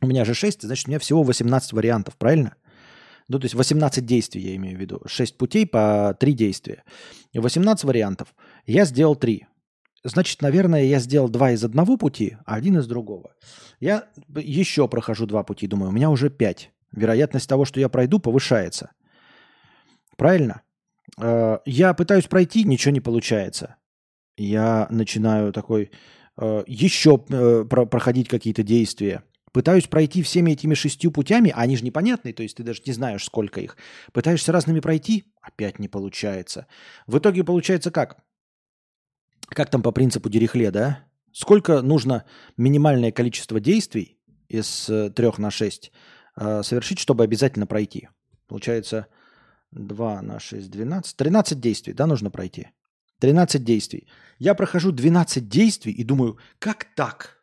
У 0.00 0.06
меня 0.06 0.24
же 0.24 0.32
6, 0.32 0.62
значит, 0.62 0.86
у 0.86 0.90
меня 0.90 0.98
всего 0.98 1.22
18 1.22 1.72
вариантов, 1.72 2.16
правильно? 2.16 2.54
Ну, 3.28 3.38
то 3.38 3.44
есть 3.44 3.54
18 3.54 4.04
действий, 4.04 4.42
я 4.42 4.56
имею 4.56 4.76
в 4.76 4.80
виду. 4.80 5.02
6 5.06 5.36
путей 5.36 5.66
по 5.66 6.16
3 6.18 6.32
действия. 6.32 6.82
18 7.34 7.84
вариантов. 7.84 8.34
Я 8.66 8.84
сделал 8.84 9.14
3. 9.14 9.46
Значит, 10.02 10.40
наверное, 10.40 10.84
я 10.84 10.98
сделал 10.98 11.28
2 11.28 11.52
из 11.52 11.64
одного 11.64 11.96
пути, 11.96 12.36
а 12.46 12.54
один 12.54 12.78
из 12.78 12.86
другого. 12.86 13.34
Я 13.80 14.08
еще 14.34 14.88
прохожу 14.88 15.26
2 15.26 15.42
пути, 15.44 15.66
думаю, 15.66 15.90
у 15.90 15.92
меня 15.92 16.10
уже 16.10 16.30
5. 16.30 16.70
Вероятность 16.92 17.48
того, 17.48 17.64
что 17.64 17.80
я 17.80 17.88
пройду, 17.88 18.18
повышается. 18.18 18.92
Правильно? 20.16 20.62
Э, 21.20 21.58
я 21.66 21.94
пытаюсь 21.94 22.26
пройти, 22.26 22.64
ничего 22.64 22.92
не 22.92 23.00
получается. 23.00 23.76
Я 24.36 24.86
начинаю 24.90 25.52
такой 25.52 25.90
э, 26.38 26.64
еще 26.66 27.22
э, 27.28 27.64
проходить 27.64 28.28
какие-то 28.28 28.62
действия. 28.62 29.22
Пытаюсь 29.52 29.86
пройти 29.86 30.22
всеми 30.22 30.52
этими 30.52 30.74
шестью 30.74 31.10
путями, 31.10 31.52
а 31.54 31.62
они 31.62 31.76
же 31.76 31.84
непонятные, 31.84 32.32
то 32.32 32.42
есть 32.42 32.56
ты 32.56 32.62
даже 32.62 32.82
не 32.86 32.92
знаешь, 32.92 33.24
сколько 33.24 33.60
их. 33.60 33.76
Пытаешься 34.12 34.52
разными 34.52 34.80
пройти, 34.80 35.24
опять 35.42 35.78
не 35.80 35.88
получается. 35.88 36.66
В 37.06 37.18
итоге 37.18 37.42
получается 37.42 37.90
как? 37.90 38.22
Как 39.50 39.70
там 39.70 39.82
по 39.82 39.92
принципу 39.92 40.28
Дирихле, 40.28 40.70
да? 40.70 41.04
Сколько 41.32 41.82
нужно 41.82 42.24
минимальное 42.56 43.12
количество 43.12 43.60
действий 43.60 44.18
из 44.48 44.88
э, 44.88 45.10
трех 45.10 45.38
на 45.38 45.50
шесть 45.50 45.92
э, 46.36 46.62
совершить, 46.62 46.98
чтобы 46.98 47.24
обязательно 47.24 47.66
пройти? 47.66 48.08
Получается 48.46 49.06
2 49.72 50.22
на 50.22 50.40
6, 50.40 50.70
12. 50.70 51.16
13 51.16 51.60
действий, 51.60 51.92
да, 51.92 52.06
нужно 52.06 52.30
пройти? 52.30 52.68
13 53.20 53.64
действий. 53.64 54.08
Я 54.38 54.54
прохожу 54.54 54.92
12 54.92 55.48
действий 55.48 55.92
и 55.92 56.04
думаю, 56.04 56.38
как 56.58 56.86
так? 56.96 57.42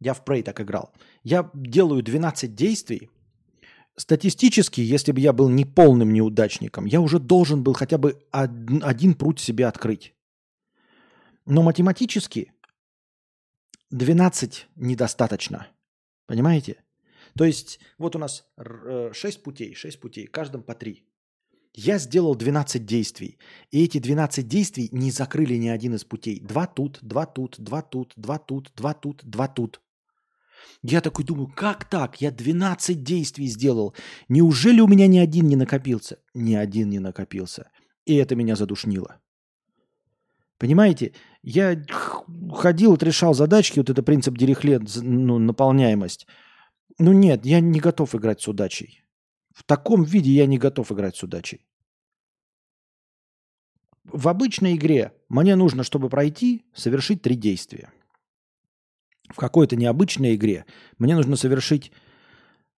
Я 0.00 0.14
в 0.14 0.22
Prey 0.24 0.42
так 0.42 0.60
играл. 0.60 0.92
Я 1.24 1.50
делаю 1.54 2.02
12 2.02 2.54
действий. 2.54 3.10
Статистически, 3.96 4.80
если 4.80 5.10
бы 5.10 5.20
я 5.20 5.32
был 5.32 5.48
не 5.48 5.64
полным 5.64 6.12
неудачником, 6.12 6.84
я 6.84 7.00
уже 7.00 7.18
должен 7.18 7.64
был 7.64 7.72
хотя 7.72 7.98
бы 7.98 8.22
один, 8.30 9.14
путь 9.14 9.40
себе 9.40 9.66
открыть. 9.66 10.14
Но 11.50 11.62
математически 11.62 12.52
12 13.90 14.68
недостаточно. 14.76 15.66
Понимаете? 16.26 16.76
То 17.38 17.44
есть 17.44 17.80
вот 17.96 18.16
у 18.16 18.18
нас 18.18 18.44
6 18.58 19.38
э, 19.38 19.42
путей, 19.42 19.74
6 19.74 20.00
путей, 20.00 20.26
каждом 20.26 20.62
по 20.62 20.74
3. 20.74 21.02
Я 21.72 21.98
сделал 21.98 22.34
12 22.34 22.84
действий, 22.84 23.38
и 23.70 23.82
эти 23.82 23.98
12 23.98 24.46
действий 24.46 24.90
не 24.92 25.10
закрыли 25.10 25.54
ни 25.54 25.68
один 25.68 25.94
из 25.94 26.04
путей. 26.04 26.38
Два 26.40 26.66
тут, 26.66 26.98
два 27.00 27.24
тут, 27.24 27.54
два 27.58 27.80
тут, 27.80 28.12
два 28.16 28.38
тут, 28.38 28.70
два 28.76 28.92
тут, 28.92 29.24
два 29.24 29.48
тут. 29.48 29.80
Я 30.82 31.00
такой 31.00 31.24
думаю, 31.24 31.50
как 31.56 31.88
так? 31.88 32.20
Я 32.20 32.30
12 32.30 33.02
действий 33.02 33.46
сделал. 33.46 33.94
Неужели 34.28 34.80
у 34.82 34.86
меня 34.86 35.06
ни 35.06 35.18
один 35.18 35.48
не 35.48 35.56
накопился? 35.56 36.18
Ни 36.34 36.54
один 36.54 36.90
не 36.90 36.98
накопился. 36.98 37.70
И 38.04 38.16
это 38.16 38.34
меня 38.34 38.54
задушнило. 38.54 39.18
Понимаете, 40.58 41.12
я 41.42 41.82
ходил, 42.52 42.96
решал 42.96 43.32
задачки, 43.34 43.78
вот 43.78 43.90
это 43.90 44.02
принцип 44.02 44.36
Дирихле, 44.36 44.80
ну, 44.96 45.38
наполняемость. 45.38 46.26
Ну 46.98 47.12
нет, 47.12 47.46
я 47.46 47.60
не 47.60 47.80
готов 47.80 48.14
играть 48.14 48.40
с 48.40 48.48
удачей. 48.48 49.02
В 49.54 49.62
таком 49.64 50.02
виде 50.02 50.32
я 50.32 50.46
не 50.46 50.58
готов 50.58 50.90
играть 50.92 51.16
с 51.16 51.22
удачей. 51.22 51.64
В 54.04 54.28
обычной 54.28 54.74
игре 54.74 55.12
мне 55.28 55.54
нужно, 55.54 55.84
чтобы 55.84 56.08
пройти, 56.08 56.64
совершить 56.74 57.22
три 57.22 57.36
действия 57.36 57.92
в 59.28 59.36
какой-то 59.36 59.76
необычной 59.76 60.34
игре 60.34 60.64
мне 60.98 61.14
нужно 61.14 61.36
совершить 61.36 61.92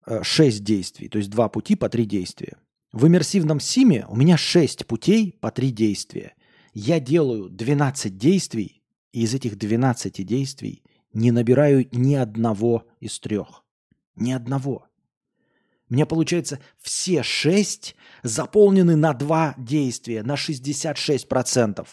э, 0.05 0.23
6 0.23 0.63
действий, 0.63 1.09
то 1.09 1.17
есть 1.17 1.29
два 1.29 1.49
пути 1.49 1.75
по 1.75 1.89
3 1.89 2.05
действия. 2.05 2.57
В 2.91 3.07
иммерсивном 3.07 3.59
симе 3.59 4.05
у 4.09 4.15
меня 4.15 4.37
6 4.37 4.85
путей 4.87 5.37
по 5.39 5.51
3 5.51 5.71
действия. 5.71 6.33
Я 6.81 7.01
делаю 7.01 7.49
12 7.49 8.17
действий, 8.17 8.81
и 9.11 9.23
из 9.23 9.33
этих 9.33 9.57
12 9.57 10.25
действий 10.25 10.81
не 11.11 11.31
набираю 11.31 11.85
ни 11.91 12.15
одного 12.15 12.87
из 13.01 13.19
трех. 13.19 13.65
Ни 14.15 14.31
одного. 14.31 14.87
У 15.89 15.93
меня 15.93 16.05
получается 16.05 16.61
все 16.77 17.21
6 17.21 17.97
заполнены 18.23 18.95
на 18.95 19.11
2 19.11 19.55
действия, 19.57 20.23
на 20.23 20.35
66%. 20.35 21.85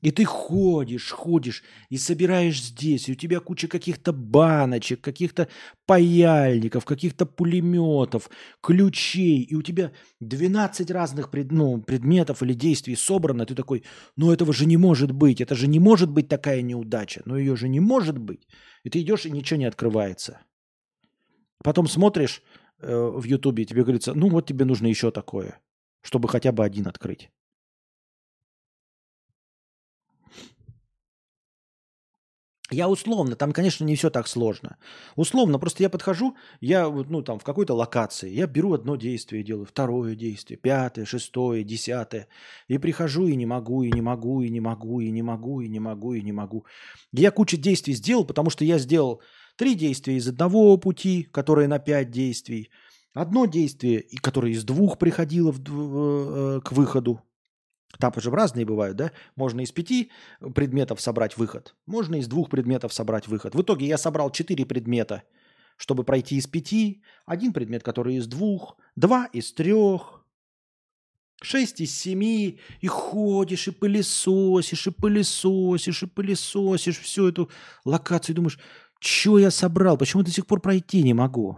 И 0.00 0.12
ты 0.12 0.24
ходишь, 0.24 1.10
ходишь 1.10 1.64
и 1.88 1.98
собираешь 1.98 2.62
здесь, 2.62 3.08
и 3.08 3.12
у 3.12 3.14
тебя 3.16 3.40
куча 3.40 3.66
каких-то 3.66 4.12
баночек, 4.12 5.00
каких-то 5.00 5.48
паяльников, 5.86 6.84
каких-то 6.84 7.26
пулеметов, 7.26 8.30
ключей, 8.62 9.42
и 9.42 9.56
у 9.56 9.62
тебя 9.62 9.90
12 10.20 10.90
разных 10.92 11.30
пред, 11.30 11.50
ну, 11.50 11.82
предметов 11.82 12.44
или 12.44 12.54
действий 12.54 12.94
собрано, 12.94 13.44
ты 13.44 13.56
такой, 13.56 13.82
ну 14.14 14.30
этого 14.30 14.52
же 14.52 14.66
не 14.66 14.76
может 14.76 15.10
быть, 15.10 15.40
это 15.40 15.56
же 15.56 15.66
не 15.66 15.80
может 15.80 16.10
быть 16.10 16.28
такая 16.28 16.62
неудача, 16.62 17.22
но 17.24 17.36
ее 17.36 17.56
же 17.56 17.68
не 17.68 17.80
может 17.80 18.18
быть. 18.18 18.46
И 18.84 18.90
ты 18.90 19.00
идешь, 19.00 19.26
и 19.26 19.32
ничего 19.32 19.58
не 19.58 19.64
открывается. 19.66 20.40
Потом 21.64 21.88
смотришь 21.88 22.40
э, 22.78 23.10
в 23.16 23.24
Ютубе, 23.24 23.64
и 23.64 23.66
тебе 23.66 23.82
говорится, 23.82 24.14
ну 24.14 24.28
вот 24.28 24.46
тебе 24.46 24.64
нужно 24.64 24.86
еще 24.86 25.10
такое, 25.10 25.60
чтобы 26.02 26.28
хотя 26.28 26.52
бы 26.52 26.64
один 26.64 26.86
открыть. 26.86 27.30
Я 32.70 32.88
условно, 32.88 33.34
там, 33.34 33.52
конечно, 33.52 33.84
не 33.84 33.96
все 33.96 34.10
так 34.10 34.28
сложно. 34.28 34.76
Условно, 35.16 35.58
просто 35.58 35.82
я 35.82 35.88
подхожу, 35.88 36.36
я 36.60 36.90
ну, 36.90 37.22
там, 37.22 37.38
в 37.38 37.44
какой-то 37.44 37.74
локации, 37.74 38.30
я 38.30 38.46
беру 38.46 38.74
одно 38.74 38.96
действие, 38.96 39.42
делаю 39.42 39.64
второе 39.64 40.14
действие, 40.14 40.58
пятое, 40.58 41.06
шестое, 41.06 41.64
десятое, 41.64 42.28
и 42.68 42.76
прихожу 42.76 43.26
и 43.26 43.36
не 43.36 43.46
могу, 43.46 43.82
и 43.82 43.90
не 43.90 44.02
могу, 44.02 44.42
и 44.42 44.50
не 44.50 44.60
могу, 44.60 45.00
и 45.00 45.10
не 45.10 45.22
могу, 45.22 45.60
и 45.62 45.68
не 45.68 45.80
могу, 45.80 46.12
и 46.12 46.22
не 46.22 46.32
могу. 46.32 46.66
Я 47.12 47.30
кучу 47.30 47.56
действий 47.56 47.94
сделал, 47.94 48.26
потому 48.26 48.50
что 48.50 48.66
я 48.66 48.78
сделал 48.78 49.22
три 49.56 49.74
действия 49.74 50.16
из 50.16 50.28
одного 50.28 50.76
пути, 50.76 51.22
которые 51.22 51.68
на 51.68 51.78
пять 51.78 52.10
действий, 52.10 52.70
одно 53.14 53.46
действие, 53.46 54.04
которое 54.20 54.52
из 54.52 54.64
двух 54.64 54.98
приходило 54.98 55.52
в, 55.52 55.60
в, 55.60 56.56
э, 56.56 56.60
к 56.60 56.72
выходу, 56.72 57.22
Этапы 57.96 58.20
же 58.20 58.30
разные 58.30 58.66
бывают, 58.66 58.96
да? 58.96 59.12
Можно 59.34 59.62
из 59.62 59.72
пяти 59.72 60.10
предметов 60.54 61.00
собрать 61.00 61.36
выход, 61.36 61.74
можно 61.86 62.16
из 62.16 62.26
двух 62.28 62.50
предметов 62.50 62.92
собрать 62.92 63.26
выход. 63.26 63.54
В 63.54 63.62
итоге 63.62 63.86
я 63.86 63.96
собрал 63.96 64.30
четыре 64.30 64.66
предмета, 64.66 65.22
чтобы 65.76 66.04
пройти 66.04 66.36
из 66.36 66.46
пяти, 66.46 67.02
один 67.24 67.52
предмет, 67.52 67.82
который 67.82 68.16
из 68.16 68.26
двух, 68.26 68.76
два 68.94 69.26
из 69.32 69.52
трех, 69.52 70.22
шесть 71.40 71.80
из 71.80 71.96
семи, 71.96 72.60
и 72.80 72.86
ходишь, 72.88 73.68
и 73.68 73.70
пылесосишь, 73.70 74.86
и 74.86 74.90
пылесосишь, 74.90 76.02
и 76.02 76.06
пылесосишь 76.06 76.98
всю 76.98 77.28
эту 77.28 77.50
локацию, 77.84 78.34
и 78.34 78.36
думаешь, 78.36 78.58
что 79.00 79.38
я 79.38 79.50
собрал, 79.50 79.96
почему 79.96 80.22
до 80.22 80.30
сих 80.30 80.46
пор 80.46 80.60
пройти 80.60 81.02
не 81.02 81.14
могу? 81.14 81.56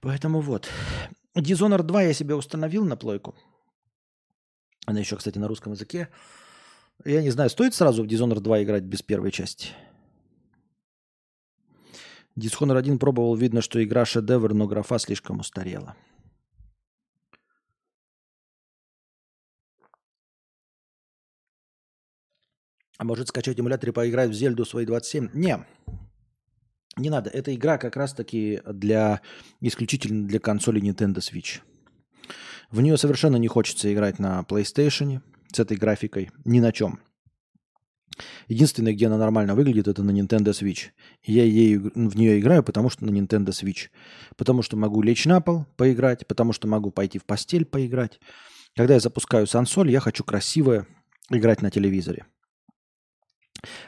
Поэтому 0.00 0.40
вот. 0.40 0.68
Dishonored 1.34 1.82
2 1.82 2.02
я 2.02 2.12
себе 2.12 2.34
установил 2.34 2.84
на 2.84 2.96
плойку. 2.96 3.34
Она 4.86 5.00
еще, 5.00 5.16
кстати, 5.16 5.38
на 5.38 5.48
русском 5.48 5.72
языке. 5.72 6.08
Я 7.04 7.22
не 7.22 7.30
знаю, 7.30 7.50
стоит 7.50 7.74
сразу 7.74 8.02
в 8.02 8.06
Dishonored 8.06 8.40
2 8.40 8.62
играть 8.62 8.84
без 8.84 9.02
первой 9.02 9.30
части? 9.30 9.68
Dishonored 12.36 12.78
1 12.78 12.98
пробовал, 12.98 13.34
видно, 13.36 13.60
что 13.60 13.82
игра 13.82 14.04
шедевр, 14.04 14.54
но 14.54 14.66
графа 14.66 14.98
слишком 14.98 15.40
устарела. 15.40 15.96
А 22.98 23.04
может 23.04 23.28
скачать 23.28 23.58
эмулятор 23.58 23.90
и 23.90 23.92
поиграть 23.92 24.30
в 24.30 24.32
Зельду 24.32 24.64
свои 24.64 24.86
27? 24.86 25.30
Не, 25.34 25.66
не 26.96 27.10
надо. 27.10 27.30
Эта 27.30 27.54
игра 27.54 27.78
как 27.78 27.96
раз-таки 27.96 28.62
для 28.66 29.20
исключительно 29.60 30.28
для 30.28 30.38
консоли 30.38 30.80
Nintendo 30.80 31.16
Switch. 31.16 31.60
В 32.72 32.80
нее 32.80 32.96
совершенно 32.96 33.36
не 33.36 33.48
хочется 33.48 33.92
играть 33.92 34.18
на 34.18 34.40
PlayStation 34.48 35.20
с 35.52 35.60
этой 35.60 35.76
графикой, 35.76 36.30
ни 36.44 36.58
на 36.58 36.72
чем. 36.72 37.00
Единственное, 38.48 38.94
где 38.94 39.06
она 39.06 39.18
нормально 39.18 39.54
выглядит, 39.54 39.88
это 39.88 40.02
на 40.02 40.10
Nintendo 40.10 40.50
Switch. 40.52 40.90
Я 41.22 41.44
ей, 41.44 41.76
в 41.76 42.16
нее 42.16 42.40
играю, 42.40 42.62
потому 42.62 42.88
что 42.88 43.04
на 43.04 43.10
Nintendo 43.10 43.48
Switch. 43.48 43.88
Потому 44.36 44.62
что 44.62 44.76
могу 44.76 45.02
лечь 45.02 45.26
на 45.26 45.40
пол, 45.40 45.66
поиграть, 45.76 46.26
потому 46.26 46.52
что 46.52 46.66
могу 46.66 46.90
пойти 46.90 47.18
в 47.18 47.24
постель, 47.24 47.64
поиграть. 47.64 48.20
Когда 48.74 48.94
я 48.94 49.00
запускаю 49.00 49.46
сансоль, 49.46 49.90
я 49.90 50.00
хочу 50.00 50.24
красиво 50.24 50.86
играть 51.30 51.62
на 51.62 51.70
телевизоре. 51.70 52.26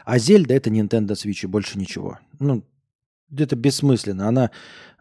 А 0.04 0.18
Зельда 0.18 0.54
это 0.54 0.70
Nintendo 0.70 1.12
Switch 1.12 1.40
и 1.44 1.46
больше 1.46 1.78
ничего. 1.78 2.18
Ну, 2.38 2.64
это 3.36 3.56
бессмысленно. 3.56 4.28
Она, 4.28 4.50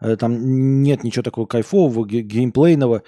э, 0.00 0.16
там 0.16 0.82
нет 0.82 1.04
ничего 1.04 1.22
такого 1.22 1.46
кайфового, 1.46 2.06
геймплейного. 2.06 3.02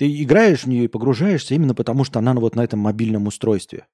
Ты 0.00 0.22
играешь 0.22 0.64
в 0.64 0.66
нее 0.66 0.84
и 0.84 0.88
погружаешься 0.88 1.54
именно 1.54 1.74
потому, 1.74 2.04
что 2.04 2.18
она 2.20 2.32
вот 2.32 2.56
на 2.56 2.64
этом 2.64 2.80
мобильном 2.80 3.26
устройстве. 3.26 3.86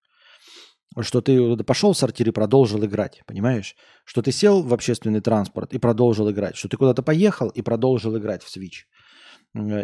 Что 1.01 1.21
ты 1.21 1.57
пошел 1.65 1.95
в 1.95 1.99
сортир 1.99 2.29
и 2.29 2.31
продолжил 2.31 2.85
играть, 2.85 3.23
понимаешь? 3.27 3.75
Что 4.05 4.23
ты 4.23 4.31
сел 4.31 4.63
в 4.63 4.73
общественный 4.73 5.21
транспорт 5.21 5.75
и 5.75 5.79
продолжил 5.79 6.31
играть. 6.31 6.55
Что 6.55 6.69
ты 6.69 6.77
куда-то 6.77 7.03
поехал 7.03 7.49
и 7.49 7.61
продолжил 7.61 8.17
играть 8.17 8.45
в 8.45 8.57
Switch. 8.57 8.85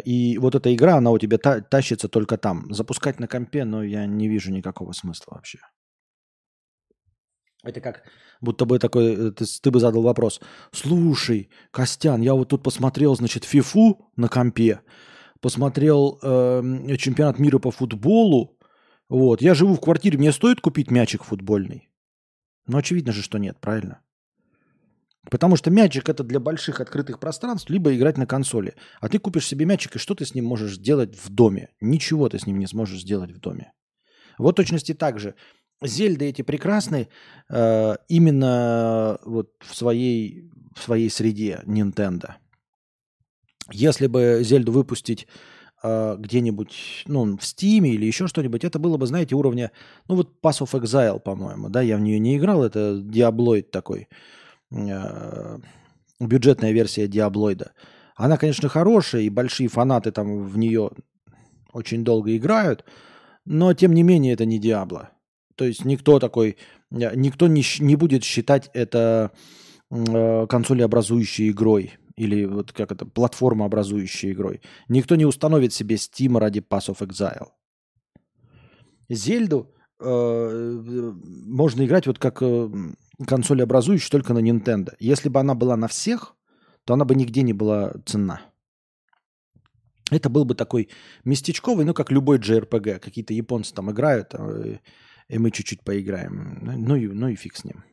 И 0.05 0.37
вот 0.37 0.55
эта 0.55 0.73
игра, 0.73 0.95
она 0.95 1.11
у 1.11 1.19
тебя 1.19 1.37
та- 1.37 1.59
тащится 1.59 2.07
только 2.07 2.37
там. 2.37 2.73
Запускать 2.73 3.19
на 3.19 3.27
компе, 3.27 3.65
но 3.65 3.83
я 3.83 4.05
не 4.05 4.29
вижу 4.29 4.49
никакого 4.49 4.93
смысла 4.93 5.33
вообще. 5.35 5.59
Это 7.65 7.81
как 7.81 8.03
будто 8.39 8.63
бы 8.63 8.79
такой, 8.79 9.13
э, 9.13 9.31
ты, 9.31 9.43
ты 9.61 9.71
бы 9.71 9.81
задал 9.81 10.03
вопрос. 10.03 10.39
Слушай, 10.71 11.49
Костян, 11.71 12.21
я 12.21 12.33
вот 12.33 12.47
тут 12.47 12.63
посмотрел, 12.63 13.13
значит, 13.17 13.43
ФИФУ 13.43 14.09
на 14.15 14.29
компе, 14.29 14.79
посмотрел 15.43 16.19
э, 16.23 16.95
чемпионат 16.97 17.37
мира 17.37 17.59
по 17.59 17.69
футболу. 17.69 18.57
Вот, 19.09 19.41
я 19.41 19.53
живу 19.53 19.75
в 19.75 19.81
квартире, 19.81 20.17
мне 20.17 20.31
стоит 20.31 20.61
купить 20.61 20.89
мячик 20.89 21.25
футбольный? 21.25 21.89
Ну, 22.65 22.77
очевидно 22.77 23.11
же, 23.11 23.21
что 23.21 23.37
нет, 23.37 23.57
правильно? 23.59 23.99
Потому 25.29 25.57
что 25.57 25.69
мячик 25.69 26.07
это 26.07 26.23
для 26.23 26.39
больших 26.39 26.79
открытых 26.79 27.19
пространств, 27.19 27.69
либо 27.69 27.93
играть 27.93 28.17
на 28.17 28.25
консоли. 28.25 28.75
А 29.01 29.09
ты 29.09 29.19
купишь 29.19 29.45
себе 29.45 29.65
мячик, 29.65 29.97
и 29.97 29.99
что 29.99 30.15
ты 30.15 30.25
с 30.25 30.33
ним 30.33 30.45
можешь 30.45 30.75
сделать 30.75 31.13
в 31.13 31.29
доме? 31.29 31.69
Ничего 31.81 32.29
ты 32.29 32.39
с 32.39 32.47
ним 32.47 32.57
не 32.57 32.67
сможешь 32.67 33.01
сделать 33.01 33.31
в 33.31 33.39
доме. 33.39 33.73
Вот 34.37 34.55
точности 34.55 34.93
так 34.93 35.19
же. 35.19 35.35
Зельды 35.81 36.25
эти 36.25 36.41
прекрасны 36.41 37.09
э, 37.49 37.95
именно 38.07 39.19
вот 39.25 39.51
в 39.59 39.75
своей, 39.75 40.49
в 40.73 40.81
своей 40.81 41.09
среде 41.09 41.61
Nintendo. 41.65 42.35
Если 43.71 44.07
бы 44.07 44.41
Зельду 44.43 44.71
выпустить 44.71 45.27
э, 45.83 46.15
где-нибудь, 46.17 47.03
ну, 47.07 47.37
в 47.37 47.41
Steam 47.41 47.87
или 47.87 48.05
еще 48.05 48.27
что-нибудь, 48.27 48.63
это 48.63 48.79
было 48.79 48.97
бы, 48.97 49.05
знаете, 49.05 49.35
уровня, 49.35 49.71
ну, 50.07 50.15
вот 50.15 50.33
Pass 50.41 50.61
of 50.61 50.79
Exile, 50.79 51.19
по-моему, 51.19 51.69
да, 51.69 51.81
я 51.81 51.97
в 51.97 52.01
нее 52.01 52.19
не 52.19 52.37
играл, 52.37 52.63
это 52.63 52.99
Диаблоид 53.01 53.71
такой, 53.71 54.07
э, 54.71 55.59
бюджетная 56.19 56.71
версия 56.71 57.07
Диаблоида. 57.07 57.73
Она, 58.15 58.37
конечно, 58.37 58.69
хорошая, 58.69 59.23
и 59.23 59.29
большие 59.29 59.69
фанаты 59.69 60.11
там 60.11 60.43
в 60.45 60.57
нее 60.57 60.91
очень 61.71 62.03
долго 62.03 62.35
играют, 62.35 62.85
но, 63.45 63.73
тем 63.73 63.93
не 63.93 64.03
менее, 64.03 64.33
это 64.33 64.45
не 64.45 64.59
Диабло. 64.59 65.09
То 65.55 65.65
есть 65.65 65.85
никто 65.85 66.19
такой, 66.19 66.57
никто 66.91 67.47
не, 67.47 67.63
не 67.79 67.95
будет 67.95 68.23
считать 68.23 68.69
это 68.73 69.31
э, 69.91 70.47
консолеобразующей 70.47 71.49
игрой 71.49 71.93
или 72.15 72.45
вот 72.45 72.71
как 72.71 72.91
это, 72.91 73.05
платформообразующей 73.05 74.31
игрой. 74.31 74.61
Никто 74.89 75.15
не 75.15 75.25
установит 75.25 75.73
себе 75.73 75.95
Steam 75.95 76.37
ради 76.39 76.59
Pass 76.59 76.89
of 76.89 76.99
Exile. 76.99 77.49
Зельду 79.09 79.73
э, 79.99 81.11
можно 81.45 81.85
играть 81.85 82.07
вот 82.07 82.19
как 82.19 82.41
э, 82.41 82.69
консолеобразующую 83.27 84.11
только 84.11 84.33
на 84.33 84.39
Nintendo. 84.39 84.93
Если 84.99 85.29
бы 85.29 85.39
она 85.39 85.55
была 85.55 85.77
на 85.77 85.87
всех, 85.87 86.35
то 86.85 86.93
она 86.93 87.05
бы 87.05 87.15
нигде 87.15 87.43
не 87.43 87.53
была 87.53 87.93
ценна. 88.05 88.41
Это 90.11 90.29
был 90.29 90.45
бы 90.45 90.53
такой 90.53 90.89
местечковый, 91.23 91.85
ну, 91.85 91.93
как 91.93 92.11
любой 92.11 92.37
JRPG. 92.37 92.99
Какие-то 92.99 93.33
японцы 93.33 93.73
там 93.73 93.91
играют, 93.91 94.33
э, 94.33 94.79
и 95.29 95.37
мы 95.39 95.51
чуть-чуть 95.51 95.83
поиграем. 95.83 96.59
Ну 96.61 96.95
и, 96.95 97.07
ну 97.07 97.27
и 97.29 97.35
фиг 97.35 97.55
с 97.55 97.63
ним. 97.63 97.83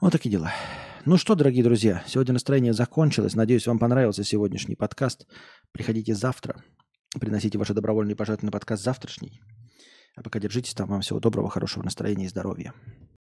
Вот 0.00 0.12
такие 0.12 0.30
дела. 0.30 0.52
Ну 1.04 1.16
что, 1.16 1.34
дорогие 1.34 1.64
друзья, 1.64 2.04
сегодня 2.06 2.34
настроение 2.34 2.72
закончилось. 2.72 3.34
Надеюсь, 3.34 3.66
вам 3.66 3.80
понравился 3.80 4.22
сегодняшний 4.22 4.76
подкаст. 4.76 5.26
Приходите 5.72 6.14
завтра. 6.14 6.62
Приносите 7.18 7.58
ваши 7.58 7.74
добровольные 7.74 8.14
пожертвования 8.14 8.50
на 8.50 8.52
подкаст 8.52 8.84
завтрашний. 8.84 9.40
А 10.14 10.22
пока 10.22 10.38
держитесь 10.38 10.74
там. 10.74 10.88
Вам 10.88 11.00
всего 11.00 11.18
доброго, 11.18 11.50
хорошего 11.50 11.82
настроения 11.82 12.26
и 12.26 12.28
здоровья. 12.28 12.72